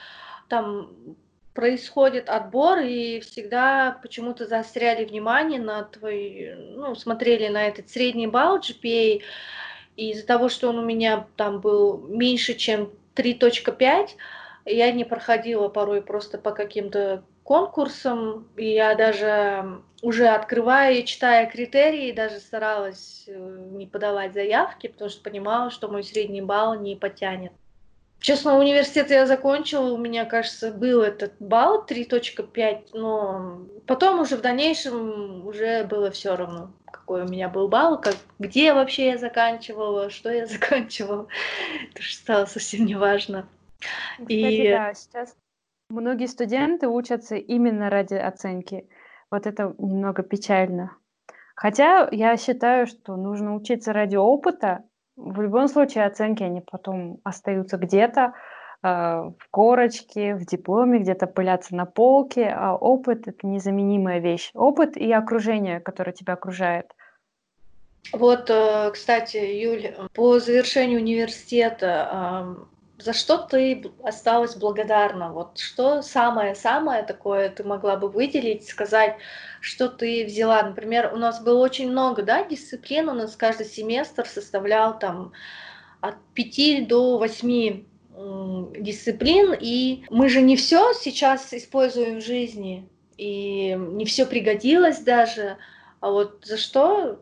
[0.49, 1.17] там
[1.55, 8.59] происходит отбор, и всегда почему-то заостряли внимание на твой, ну, смотрели на этот средний балл
[8.59, 9.23] GPA,
[9.97, 14.11] и из-за того, что он у меня там был меньше, чем 3.5,
[14.67, 21.51] я не проходила порой просто по каким-то конкурсам, и я даже уже открывая и читая
[21.51, 26.97] критерии, даже старалась э, не подавать заявки, потому что понимала, что мой средний балл не
[26.97, 27.53] потянет.
[28.21, 34.43] Честно, университет я закончила, у меня, кажется, был этот балл 3.5, но потом уже в
[34.43, 40.11] дальнейшем уже было все равно, какой у меня был балл, как, где вообще я заканчивала,
[40.11, 41.29] что я заканчивала.
[41.91, 43.49] Это же стало совсем не важно.
[44.19, 45.35] Кстати, И да, сейчас
[45.89, 48.87] многие студенты учатся именно ради оценки.
[49.31, 50.95] Вот это немного печально.
[51.55, 54.85] Хотя я считаю, что нужно учиться ради опыта.
[55.23, 58.33] В любом случае оценки, они потом остаются где-то,
[58.83, 64.51] э, в корочке, в дипломе, где-то пылятся на полке, а опыт— это незаменимая вещь.
[64.55, 66.91] Опыт и окружение, которое тебя окружает.
[68.15, 72.57] Вот, э, кстати, Юль, по завершению университета
[73.01, 75.33] за что ты осталась благодарна?
[75.33, 79.17] Вот что самое-самое такое ты могла бы выделить, сказать,
[79.61, 80.63] что ты взяла?
[80.63, 85.33] Например, у нас было очень много, да, дисциплин, у нас каждый семестр составлял там
[86.01, 87.85] от 5 до 8
[88.79, 95.57] дисциплин, и мы же не все сейчас используем в жизни, и не все пригодилось даже,
[96.01, 97.21] а вот за что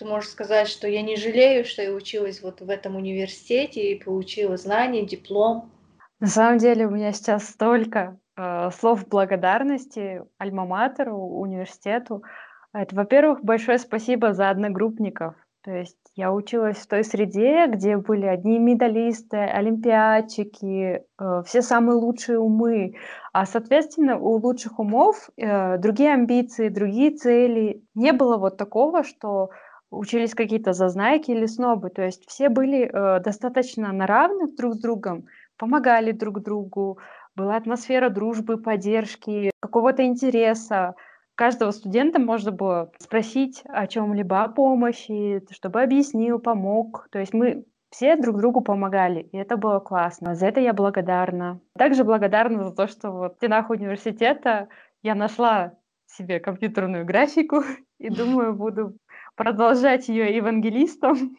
[0.00, 4.02] ты можешь сказать, что я не жалею, что я училась вот в этом университете и
[4.02, 5.70] получила знания, диплом?
[6.20, 12.22] На самом деле у меня сейчас столько э, слов благодарности Альма-Матеру, университету.
[12.72, 15.34] Это, во-первых, большое спасибо за одногруппников.
[15.62, 21.96] То есть я училась в той среде, где были одни медалисты, олимпиадчики, э, все самые
[21.96, 22.94] лучшие умы.
[23.34, 27.84] А, соответственно, у лучших умов э, другие амбиции, другие цели.
[27.94, 29.50] Не было вот такого, что
[29.90, 31.90] учились какие-то зазнайки или снобы.
[31.90, 35.26] То есть все были э, достаточно на равных друг с другом,
[35.56, 36.98] помогали друг другу,
[37.36, 40.94] была атмосфера дружбы, поддержки, какого-то интереса.
[41.34, 47.08] Каждого студента можно было спросить о чем-либо, о помощи, чтобы объяснил, помог.
[47.10, 50.34] То есть мы все друг другу помогали, и это было классно.
[50.34, 51.60] За это я благодарна.
[51.76, 54.68] Также благодарна за то, что вот в стенах университета
[55.02, 55.74] я нашла
[56.06, 57.62] себе компьютерную графику
[57.98, 58.96] и думаю, буду
[59.40, 61.34] продолжать ее евангелистом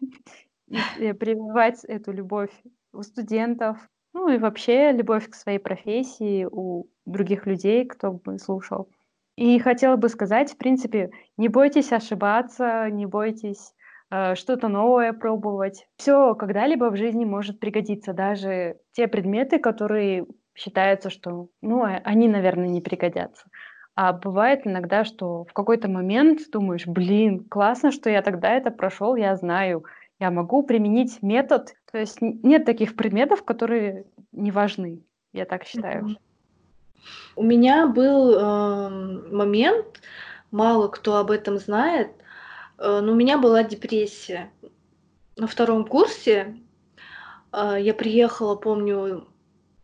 [0.98, 2.50] и прививать эту любовь
[2.94, 3.78] у студентов,
[4.12, 8.90] ну и вообще любовь к своей профессии у других людей, кто бы слушал.
[9.36, 13.76] И хотела бы сказать, в принципе, не бойтесь ошибаться, не бойтесь
[14.10, 15.88] э, что-то новое пробовать.
[15.98, 22.28] Все когда-либо в жизни может пригодиться, даже те предметы, которые считаются, что, ну, э, они,
[22.28, 23.46] наверное, не пригодятся.
[23.96, 29.16] А бывает иногда, что в какой-то момент думаешь, блин, классно, что я тогда это прошел,
[29.16, 29.86] я знаю,
[30.20, 31.74] я могу применить метод.
[31.92, 36.16] То есть нет таких предметов, которые не важны, я так считаю.
[37.36, 38.90] У меня был э,
[39.32, 40.02] момент,
[40.52, 42.12] мало кто об этом знает,
[42.82, 44.52] Э, но у меня была депрессия.
[45.38, 46.58] На втором курсе
[47.54, 49.28] э, я приехала, помню,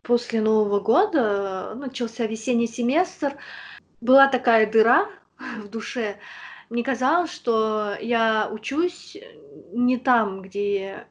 [0.02, 3.38] после Нового года, начался весенний семестр,
[4.02, 5.08] была такая дыра
[5.58, 6.18] в душе.
[6.70, 9.18] Мне казалось, что я учусь
[9.72, 11.08] не там, где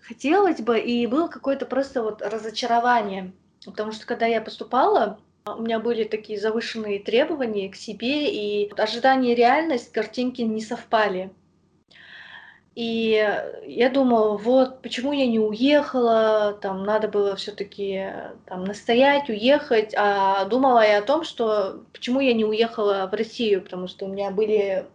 [0.00, 3.32] хотелось бы, и было какое-то просто вот разочарование.
[3.64, 9.32] Потому что когда я поступала, у меня были такие завышенные требования к себе, и ожидания
[9.32, 11.32] и реальность картинки не совпали.
[12.76, 18.06] И я думала, вот почему я не уехала, там надо было все-таки
[18.46, 23.62] там настоять, уехать, а думала я о том, что почему я не уехала в Россию,
[23.62, 24.86] потому что у меня были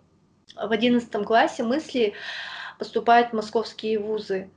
[0.56, 2.14] в одиннадцатом классе мысли
[2.80, 4.50] поступать в московские вузы.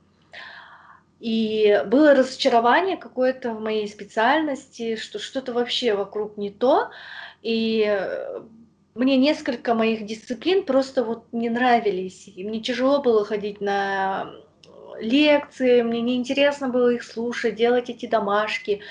[1.19, 6.91] И было разочарование какое-то в моей специальности, что что-то вообще вокруг не то.
[7.41, 7.83] И
[8.95, 12.27] мне несколько моих дисциплин просто вот не нравились.
[12.27, 14.31] И мне тяжело было ходить на
[14.99, 18.81] лекции, мне неинтересно было их слушать, делать эти домашки,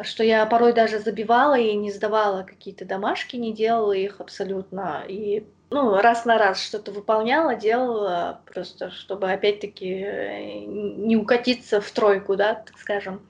[0.00, 5.04] что я порой даже забивала и не сдавала какие-то домашки, не делала их абсолютно.
[5.06, 11.90] И ну, раз на раз что-то выполняла, делала, просто чтобы опять-таки э, не укатиться в
[11.90, 13.22] тройку, да, так скажем.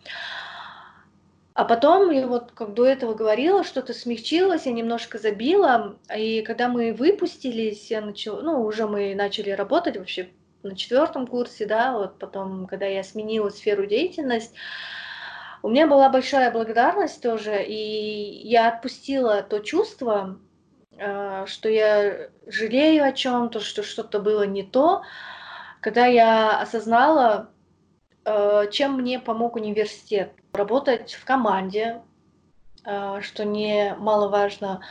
[1.54, 6.68] А потом, я вот как до этого говорила, что-то смягчилось, я немножко забила, и когда
[6.68, 10.30] мы выпустились, я начала, ну, уже мы начали работать вообще
[10.62, 14.56] на четвертом курсе, да, вот потом, когда я сменила сферу деятельности,
[15.62, 20.40] у меня была большая благодарность тоже, и я отпустила то чувство,
[20.96, 25.02] э, что я жалею о чем-то, что что-то было не то,
[25.80, 27.50] когда я осознала,
[28.24, 32.02] э, чем мне помог университет работать в команде,
[32.84, 34.82] э, что немаловажно,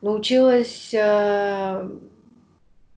[0.00, 1.88] научилась э,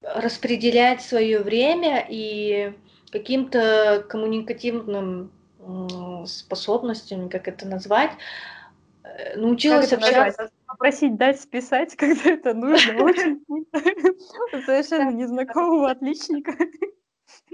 [0.01, 2.73] распределять свое время и
[3.11, 5.31] каким-то коммуникативным
[6.25, 8.11] способностям, как это назвать,
[9.03, 10.41] э, научилась как это общаться.
[10.41, 10.59] Назвать?
[10.65, 13.45] Попросить дать списать, когда это нужно, очень
[14.65, 16.53] совершенно незнакомого отличника.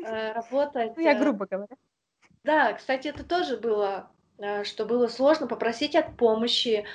[0.01, 0.93] Работать.
[0.95, 1.75] Ну, я грубо говоря.
[2.43, 4.09] Да, кстати, это тоже было
[4.63, 6.85] что было сложно попросить от помощи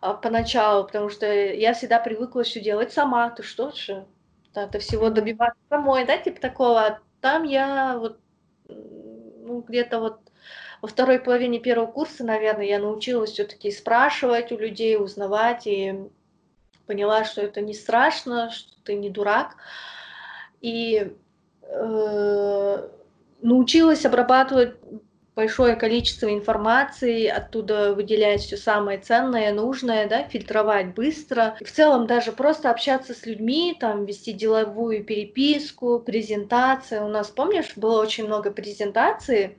[0.00, 3.30] а, поначалу, потому что я всегда привыкла все делать сама.
[3.30, 4.06] Ты что же?
[4.54, 7.00] Это всего добиваться самой, да, типа такого.
[7.20, 8.20] Там я вот,
[8.68, 10.20] ну, где-то вот
[10.80, 15.98] во второй половине первого курса, наверное, я научилась все-таки спрашивать у людей, узнавать, и
[16.86, 19.56] поняла, что это не страшно, что ты не дурак.
[20.60, 21.16] И
[21.62, 22.88] э,
[23.40, 24.76] научилась обрабатывать
[25.34, 31.56] большое количество информации, оттуда выделять все самое ценное, нужное, да, фильтровать быстро.
[31.60, 37.02] В целом даже просто общаться с людьми, там вести деловую переписку, презентация.
[37.02, 39.58] У нас, помнишь, было очень много презентаций,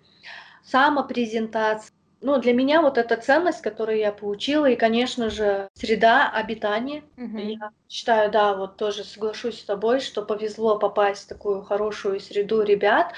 [0.63, 1.91] самопрезентаций.
[2.21, 7.03] Ну, для меня вот эта ценность, которую я получила, и, конечно же, среда обитания.
[7.17, 7.37] Угу.
[7.37, 12.63] Я считаю, да, вот тоже соглашусь с тобой, что повезло попасть в такую хорошую среду
[12.63, 13.13] ребят,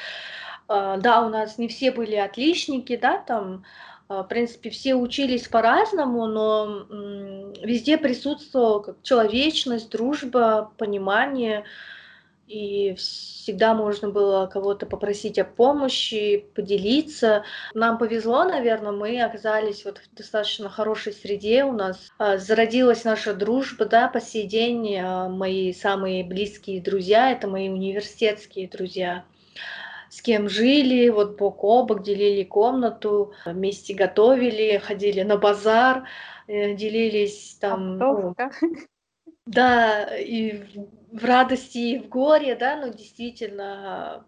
[0.68, 3.64] да, у нас не все были отличники, да, там,
[4.10, 6.86] а, в принципе, все учились по-разному, но
[7.62, 11.66] везде присутствовала как человечность, дружба, понимание,
[12.48, 17.44] и всегда можно было кого-то попросить о помощи, поделиться.
[17.74, 23.34] Нам повезло, наверное, мы оказались вот в достаточно хорошей среде, у нас а, зародилась наша
[23.34, 29.26] дружба, да, по сей день мои самые близкие друзья, это мои университетские друзья
[30.10, 36.08] с кем жили, вот бок о бок делили комнату, вместе готовили, ходили на базар,
[36.48, 37.98] э, делились там...
[37.98, 38.36] Ну,
[39.46, 40.64] да, и
[41.12, 44.26] в радости, и в горе, да, но действительно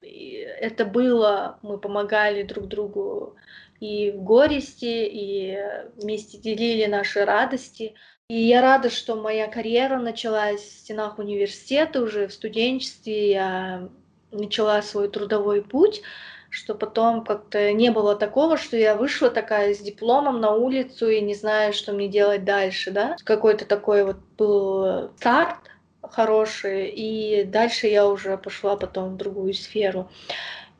[0.00, 3.36] это было, мы помогали друг другу
[3.80, 5.58] и в горести, и
[5.96, 7.94] вместе делили наши радости.
[8.28, 13.30] И я рада, что моя карьера началась в стенах университета уже в студенчестве.
[13.30, 13.88] Я
[14.30, 16.02] начала свой трудовой путь,
[16.50, 21.20] что потом как-то не было такого, что я вышла такая с дипломом на улицу и
[21.20, 23.16] не знаю, что мне делать дальше, да.
[23.24, 25.58] Какой-то такой вот был старт
[26.02, 30.10] хороший, и дальше я уже пошла потом в другую сферу.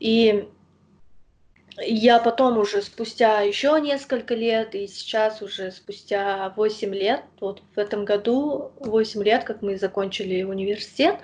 [0.00, 0.48] И
[1.80, 7.78] я потом уже спустя еще несколько лет, и сейчас уже спустя 8 лет, вот в
[7.78, 11.16] этом году 8 лет, как мы закончили университет,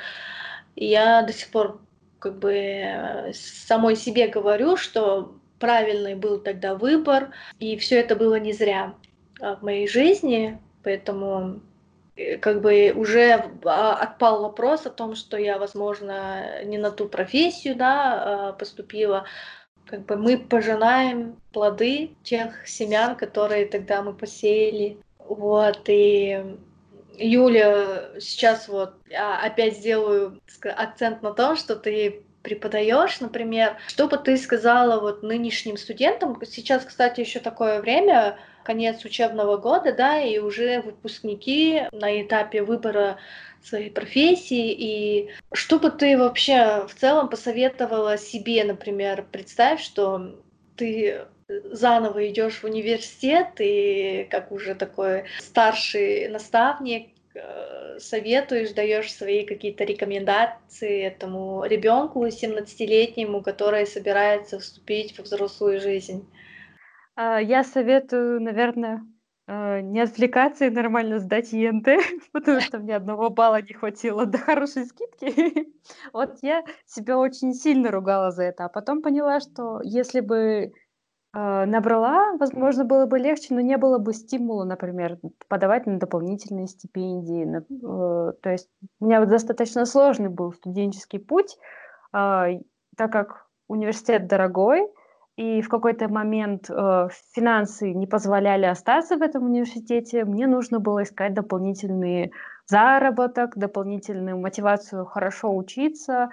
[0.76, 1.80] я до сих пор
[2.24, 8.36] как бы э, самой себе говорю, что правильный был тогда выбор, и все это было
[8.36, 8.94] не зря
[9.42, 11.60] а, в моей жизни, поэтому
[12.16, 17.10] э, как бы уже а, отпал вопрос о том, что я, возможно, не на ту
[17.10, 19.26] профессию, да, а, поступила.
[19.84, 24.96] Как бы мы пожинаем плоды тех семян, которые тогда мы посеяли.
[25.18, 26.56] Вот, и
[27.18, 34.36] Юля, сейчас вот опять сделаю акцент на том, что ты преподаешь, например, что бы ты
[34.36, 36.38] сказала вот нынешним студентам?
[36.44, 43.18] Сейчас, кстати, еще такое время, конец учебного года, да, и уже выпускники на этапе выбора
[43.62, 50.34] своей профессии, и что бы ты вообще в целом посоветовала себе, например, представь, что
[50.76, 59.44] ты заново идешь в университет и как уже такой старший наставник э, советуешь, даешь свои
[59.44, 66.28] какие-то рекомендации этому ребенку 17-летнему, который собирается вступить в взрослую жизнь?
[67.16, 69.02] А, я советую, наверное,
[69.46, 71.88] э, не отвлекаться и нормально сдать ЕНТ,
[72.32, 75.72] потому что мне одного балла не хватило до хорошей скидки.
[76.14, 80.72] Вот я себя очень сильно ругала за это, а потом поняла, что если бы
[81.36, 85.18] а, набрала, возможно, было бы легче, но не было бы стимула, например,
[85.48, 87.44] подавать на дополнительные стипендии.
[87.44, 88.70] На, э, то есть
[89.00, 91.58] у меня достаточно сложный был студенческий путь,
[92.12, 92.60] э,
[92.96, 94.88] так как университет дорогой,
[95.34, 101.02] и в какой-то момент э, финансы не позволяли остаться в этом университете, мне нужно было
[101.02, 102.32] искать дополнительный
[102.66, 106.30] заработок, дополнительную мотивацию хорошо учиться.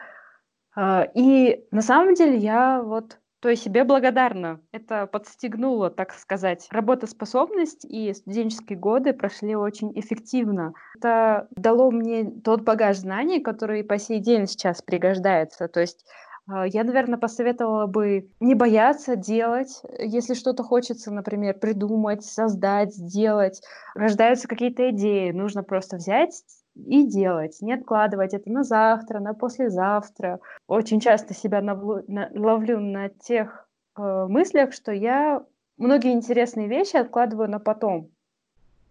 [0.78, 4.62] Э, и на самом деле я вот то есть себе благодарна.
[4.72, 10.74] Это подстегнуло, так сказать, работоспособность, и студенческие годы прошли очень эффективно.
[10.96, 15.68] Это дало мне тот багаж знаний, который по сей день сейчас пригождается.
[15.68, 16.06] То есть
[16.48, 23.62] а, я, наверное, посоветовала бы не бояться делать, если что-то хочется, например, придумать, создать, сделать.
[23.96, 26.44] Рождаются какие-то идеи, нужно просто взять
[26.76, 30.39] и делать, не откладывать это на завтра, на послезавтра.
[30.67, 33.67] Очень часто себя навлу, на, ловлю на тех
[33.97, 35.43] э, мыслях, что я
[35.78, 38.09] многие интересные вещи откладываю на потом.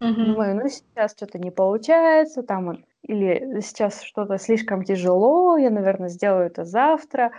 [0.00, 0.24] Mm-hmm.
[0.24, 6.46] Думаю, ну сейчас что-то не получается, там или сейчас что-то слишком тяжело, я, наверное, сделаю
[6.46, 7.32] это завтра,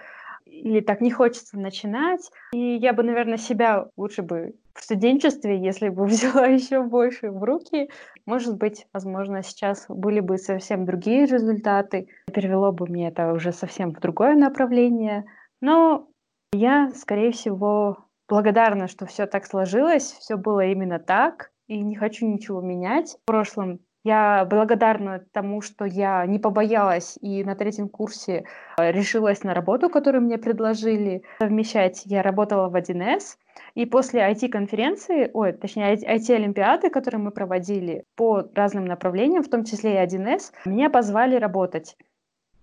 [0.46, 2.32] или так не хочется начинать.
[2.54, 7.44] И я бы, наверное, себя лучше бы в студенчестве, если бы взяла еще больше в
[7.44, 7.90] руки,
[8.26, 13.92] может быть, возможно, сейчас были бы совсем другие результаты, перевело бы мне это уже совсем
[13.92, 15.26] в другое направление.
[15.62, 16.08] Но
[16.54, 22.28] я, скорее всего, благодарна, что все так сложилось, все было именно так, и не хочу
[22.28, 23.18] ничего менять.
[23.22, 28.46] В прошлом я благодарна тому, что я не побоялась и на третьем курсе
[28.78, 32.02] э, решилась на работу, которую мне предложили совмещать.
[32.06, 33.38] Я работала в 1С,
[33.76, 39.94] и после IT-конференции, ой, точнее, IT-олимпиады, которые мы проводили по разным направлениям, в том числе
[39.94, 41.96] и 1С, меня позвали работать.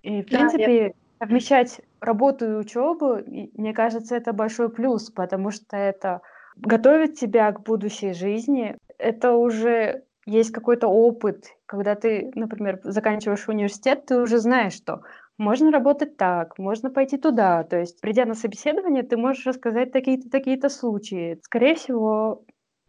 [0.02, 0.92] И, в да, принципе, я...
[1.20, 6.20] совмещать работу и учебу, мне кажется, это большой плюс, потому что это
[6.56, 8.76] готовит тебя к будущей жизни.
[8.98, 15.00] Это уже есть какой-то опыт, когда ты, например, заканчиваешь университет, ты уже знаешь, что
[15.38, 17.64] можно работать так, можно пойти туда.
[17.64, 21.38] То есть, придя на собеседование, ты можешь рассказать такие-то, такие-то случаи.
[21.42, 22.44] Скорее всего,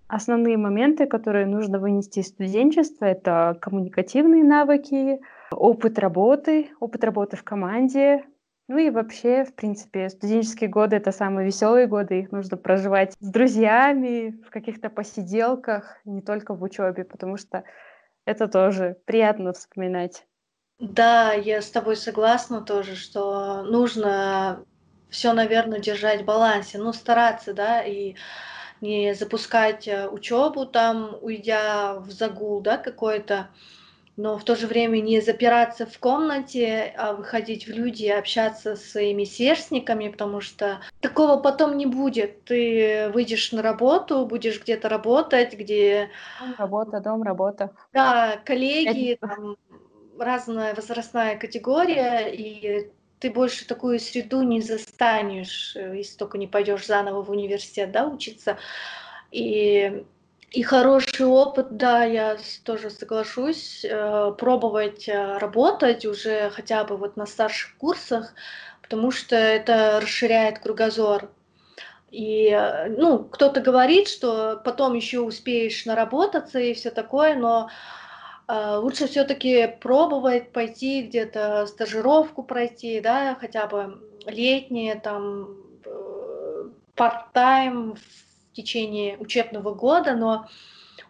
[0.08, 5.22] основные моменты, которые нужно вынести из студенчества, это коммуникативные навыки,
[5.52, 8.26] опыт работы, опыт работы в команде,
[8.70, 13.28] ну и вообще, в принципе, студенческие годы— это самые веселые годы, их нужно проживать с
[13.28, 17.64] друзьями, в каких-то посиделках, не только в учебе, потому что
[18.26, 20.24] это тоже приятно вспоминать.
[20.80, 24.64] Да, я с тобой согласна тоже, что нужно
[25.10, 28.16] все, наверное, держать в балансе, ну, стараться, да, и
[28.82, 33.50] не запускать э, учебу там, уйдя в загул, да, какой-то,
[34.20, 38.76] но в то же время не запираться в комнате, а выходить в люди и общаться
[38.76, 42.44] с своими сверстниками, потому что такого потом не будет.
[42.44, 46.10] Ты выйдешь на работу, будешь где-то работать, где...
[46.58, 47.72] Работа, дом, работа.
[47.94, 49.56] Да, коллеги, там,
[50.20, 56.86] разная возрастная категория, и ты больше такую среду не застанешь, э, если только не пойдешь
[56.86, 58.58] заново в университет, да, учиться.
[59.32, 60.04] И
[60.52, 67.18] и хороший опыт, да, я тоже соглашусь, э, пробовать э, работать уже хотя бы вот
[67.18, 68.34] на старших курсах,
[68.82, 71.30] потому что это расширяет кругозор.
[72.10, 77.70] И, э, ну, кто-то говорит, что потом еще успеешь наработаться и все такое, но
[78.52, 85.56] лучше все-таки пробовать пойти где-то стажировку пройти, да, хотя бы летние, там,
[86.96, 87.96] part-time
[88.62, 90.48] течение учебного года, но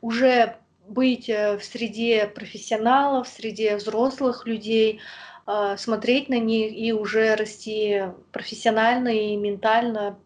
[0.02, 5.02] уже быть э, в среде профессионалов, в среде взрослых людей,
[5.48, 10.18] э, смотреть на них и уже расти профессионально и ментально,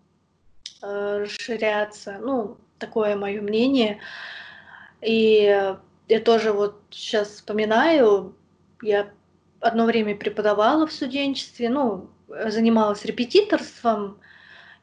[0.82, 2.18] э, расширяться.
[2.22, 4.00] Ну, такое мое мнение.
[5.02, 5.44] И
[6.08, 8.36] я тоже вот сейчас вспоминаю,
[8.82, 9.10] я
[9.60, 14.18] одно время преподавала в студенчестве, ну, занималась репетиторством,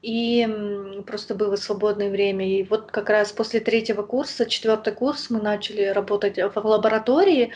[0.02, 2.48] и просто было свободное время.
[2.48, 7.52] И вот как раз после третьего курса, четвертый курс, мы начали работать в лаборатории,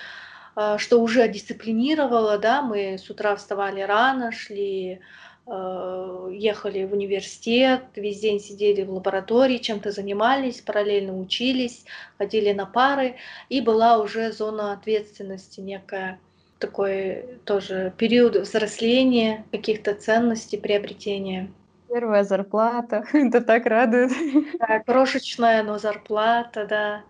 [0.55, 5.01] а, что уже дисциплинировало, да, мы с утра вставали рано, шли,
[5.47, 11.84] а, ехали в университет, весь день сидели в лаборатории, чем-то занимались, параллельно учились,
[12.18, 13.16] ходили на пары,
[13.49, 16.20] и была уже зона ответственности некая
[16.59, 21.51] такой тоже период взросления, каких-то ценностей, приобретения.
[21.89, 24.12] Первая зарплата, это так радует.
[24.59, 27.05] Да, крошечная, но зарплата, да.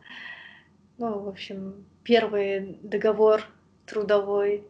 [0.98, 3.42] Ну, в общем, первый договор
[3.86, 4.64] трудовой,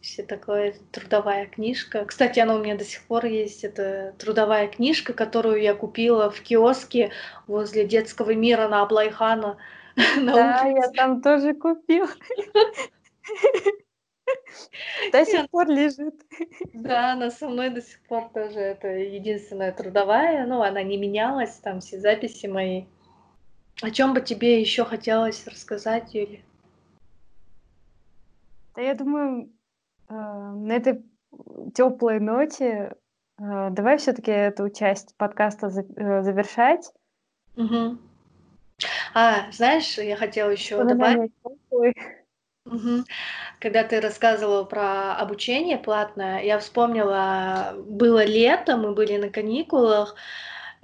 [0.00, 2.04] все такое, трудовая книжка.
[2.04, 3.64] Кстати, она у меня до сих пор есть.
[3.64, 7.10] Это трудовая книжка, которую я купила в киоске
[7.46, 9.56] возле детского мира на Аблайхана.
[10.22, 12.08] Да, я там тоже купила.
[15.12, 16.14] До сих пор лежит.
[16.72, 18.58] Да, она со мной до сих пор тоже.
[18.58, 20.46] Это единственная трудовая.
[20.46, 22.84] Ну, она не менялась, там все записи мои.
[23.82, 26.38] О чем бы тебе еще хотелось рассказать, Юля?
[28.74, 29.50] Да я думаю,
[30.08, 31.02] э, на этой
[31.74, 32.94] теплой ноте
[33.38, 36.92] э, давай все-таки эту часть подкаста э, завершать.
[37.56, 37.98] Угу.
[39.14, 41.32] А, знаешь, я хотела еще добавить.
[42.66, 43.04] Угу.
[43.60, 50.16] Когда ты рассказывал про обучение платное, я вспомнила, было лето, мы были на каникулах,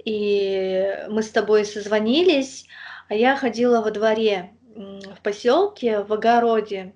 [0.03, 2.65] и мы с тобой созвонились,
[3.09, 6.93] а я ходила во дворе в поселке, в огороде.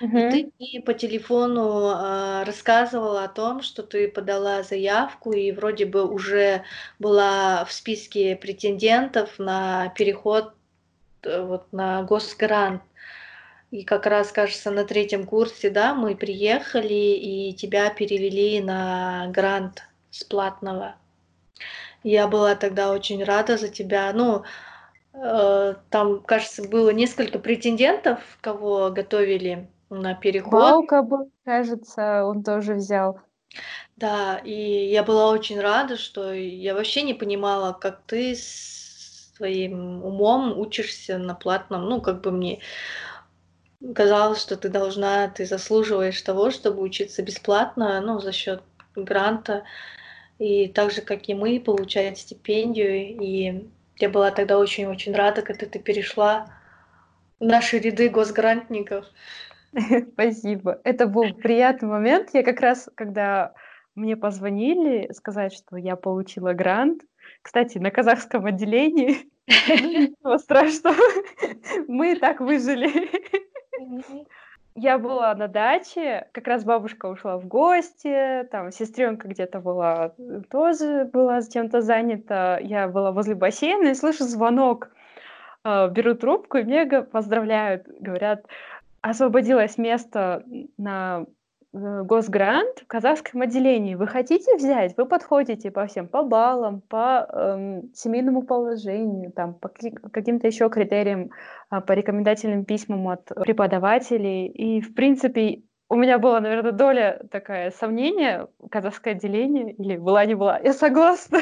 [0.00, 0.18] Угу.
[0.18, 5.86] И ты мне по телефону э, рассказывала о том, что ты подала заявку и вроде
[5.86, 6.64] бы уже
[6.98, 10.54] была в списке претендентов на переход
[11.22, 12.82] э, вот на госгрант.
[13.72, 19.84] И как раз, кажется, на третьем курсе, да, мы приехали, и тебя перевели на грант
[20.10, 20.96] с платного.
[22.02, 24.12] Я была тогда очень рада за тебя.
[24.12, 24.42] Ну,
[25.14, 30.52] э, там, кажется, было несколько претендентов, кого готовили на переход.
[30.52, 33.20] Баука был, кажется, он тоже взял.
[33.96, 40.04] Да, и я была очень рада, что я вообще не понимала, как ты с своим
[40.04, 41.88] умом учишься на платном.
[41.88, 42.60] Ну, как бы мне
[43.94, 48.62] казалось, что ты должна, ты заслуживаешь того, чтобы учиться бесплатно, ну, за счет
[48.94, 49.64] гранта,
[50.38, 53.16] и так же, как и мы, получать стипендию.
[53.20, 53.68] И
[53.98, 56.46] я была тогда очень-очень рада, когда ты перешла
[57.40, 59.06] в наши ряды госгрантников.
[60.12, 60.80] Спасибо.
[60.84, 62.30] Это был приятный момент.
[62.32, 63.54] Я как раз, когда
[63.94, 67.02] мне позвонили сказать, что я получила грант,
[67.42, 69.30] кстати, на казахском отделении,
[69.68, 70.96] ну, ничего страшного,
[71.88, 73.10] мы так выжили.
[74.74, 80.14] Я была на даче, как раз бабушка ушла в гости, там сестренка где-то была,
[80.50, 82.58] тоже была чем-то занята.
[82.58, 84.88] Я была возле бассейна и слышу звонок.
[85.62, 88.46] А, беру трубку, и мне поздравляют, говорят,
[89.02, 90.42] освободилось место
[90.78, 91.41] на Э,
[91.72, 93.94] госгрант в казахском отделении.
[93.94, 94.94] Вы хотите взять?
[94.96, 101.30] Вы подходите по всем, по баллам, по эм, семейному положению, там, по каким-то еще критериям,
[101.70, 104.48] э, по рекомендательным письмам от преподавателей.
[104.48, 110.34] И, в принципе, у меня была, наверное, доля такая сомнения, казахское отделение, или была, не
[110.34, 111.38] была, я согласна.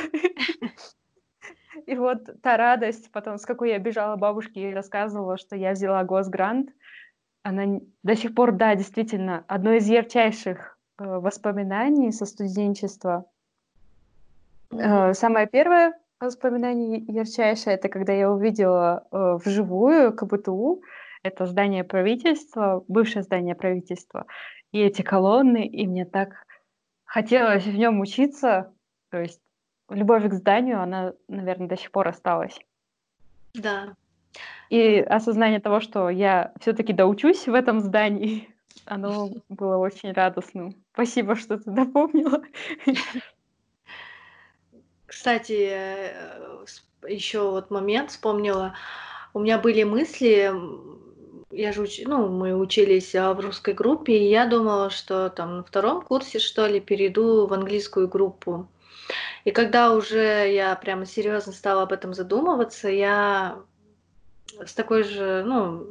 [1.87, 6.05] И вот та радость, потом, с какой я бежала бабушке и рассказывала, что я взяла
[6.05, 6.71] госгрант,
[7.43, 13.27] она до сих пор, да, действительно, одно из ярчайших э, воспоминаний со студенчества.
[14.73, 20.83] Э, самое первое воспоминание ярчайшее, это когда я увидела э, вживую КБТУ,
[21.23, 24.27] это здание правительства, бывшее здание правительства,
[24.73, 26.47] и эти колонны, и мне так
[27.05, 28.73] хотелось в нем учиться,
[29.11, 29.41] то есть
[29.89, 32.59] любовь к зданию, она, наверное, до сих пор осталась.
[33.55, 33.95] Да,
[34.71, 38.49] и осознание того, что я все-таки доучусь в этом здании,
[38.87, 40.75] оно было очень радостным.
[40.93, 42.43] Спасибо, что ты напомнила.
[45.07, 46.65] Кстати, э,
[47.09, 48.75] еще вот момент вспомнила.
[49.35, 50.53] У меня были мысли,
[51.51, 52.01] я же уч...
[52.05, 56.39] ну, мы учились а, в русской группе, и я думала, что там на втором курсе,
[56.39, 58.69] что ли, перейду в английскую группу.
[59.45, 63.59] И когда уже я прямо серьезно стала об этом задумываться, я
[64.65, 65.87] с такой же, ну,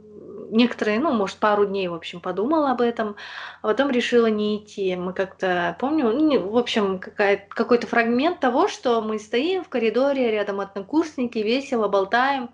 [0.51, 3.16] некоторые, ну, может, пару дней, в общем, подумала об этом,
[3.62, 4.95] а потом решила не идти.
[4.95, 10.60] Мы как-то, помню, ну, в общем, какой-то фрагмент того, что мы стоим в коридоре, рядом
[10.60, 12.49] однокурсники, весело болтаем.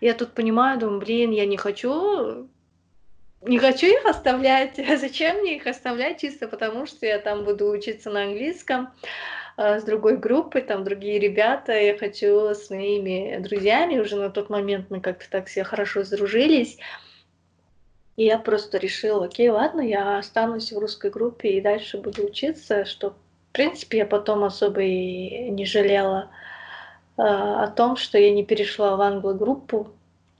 [0.00, 2.48] Я тут понимаю, думаю, блин, я не хочу
[3.42, 4.76] не хочу их оставлять.
[4.98, 6.20] Зачем мне их оставлять?
[6.20, 8.90] Чисто потому, что я там буду учиться на английском
[9.56, 11.72] с другой группой, там другие ребята.
[11.72, 16.78] Я хочу с моими друзьями, уже на тот момент мы как-то так все хорошо сдружились.
[18.16, 22.86] И я просто решила, окей, ладно, я останусь в русской группе и дальше буду учиться,
[22.86, 26.30] что, в принципе, я потом особо и не жалела
[27.18, 29.90] э, о том, что я не перешла в англо-группу,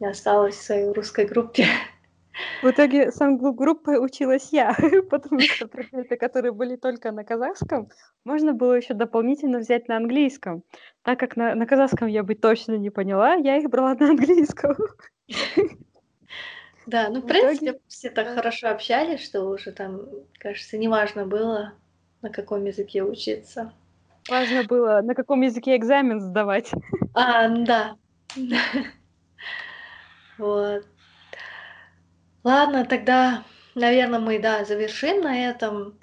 [0.01, 1.67] я осталась в своей русской группе.
[2.63, 4.75] В итоге с англо-группой училась я,
[5.11, 7.89] потому что предметы, которые были только на казахском,
[8.25, 10.63] можно было еще дополнительно взять на английском.
[11.03, 14.77] Так как на, на казахском я бы точно не поняла, я их брала на английском.
[16.87, 17.81] Да, ну, в, в принципе, итоге...
[17.89, 20.03] все так хорошо общались, что уже там,
[20.39, 21.73] кажется, неважно было,
[22.23, 23.73] на каком языке учиться.
[24.29, 26.71] Важно было, на каком языке экзамен сдавать.
[27.13, 27.97] А, да.
[30.39, 30.85] Вот.
[32.47, 33.43] Ладно, тогда,
[33.75, 35.95] наверное, мы, да, завершим на этом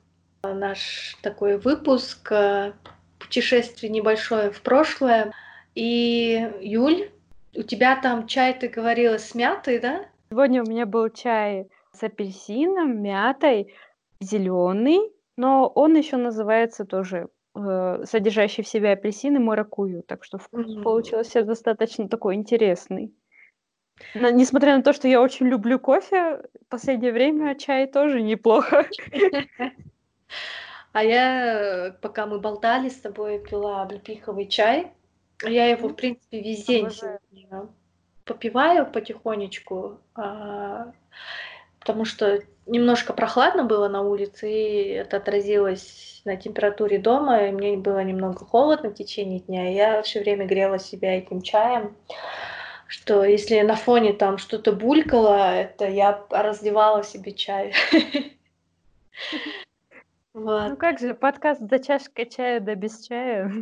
[0.43, 2.73] наш такой выпуск э,
[3.17, 5.31] путешествие небольшое в прошлое.
[5.73, 7.11] И, Юль,
[7.55, 10.05] у тебя там чай, ты говорила, с мятой, да?
[10.31, 13.73] Сегодня у меня был чай с апельсином, мятой,
[14.19, 14.99] зеленый,
[15.37, 20.83] но он еще называется тоже э, содержащий в себе апельсины маракую, так что вкус mm-hmm.
[20.83, 23.13] получился достаточно такой интересный.
[24.13, 28.87] Но, несмотря на то, что я очень люблю кофе, в последнее время чай тоже неплохо.
[30.91, 34.91] А я, пока мы болтали с тобой, пила облепиховый чай.
[35.43, 37.67] Я его, в принципе, весь день сегодня
[38.25, 40.91] попиваю потихонечку, а,
[41.79, 47.75] потому что немножко прохладно было на улице, и это отразилось на температуре дома, и мне
[47.77, 51.95] было немного холодно в течение дня, и я все время грела себя этим чаем,
[52.93, 57.73] что если на фоне там что-то булькало, это я разливала себе чай.
[60.35, 63.53] Ну как же, подкаст за чашкой чая да без чая.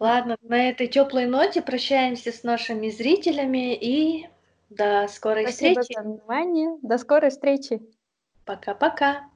[0.00, 4.28] Ладно, на этой теплой ноте прощаемся с нашими зрителями и
[4.70, 5.96] до скорой Спасибо встречи.
[5.96, 6.78] за внимание.
[6.82, 7.80] До скорой встречи.
[8.44, 9.30] Пока-пока.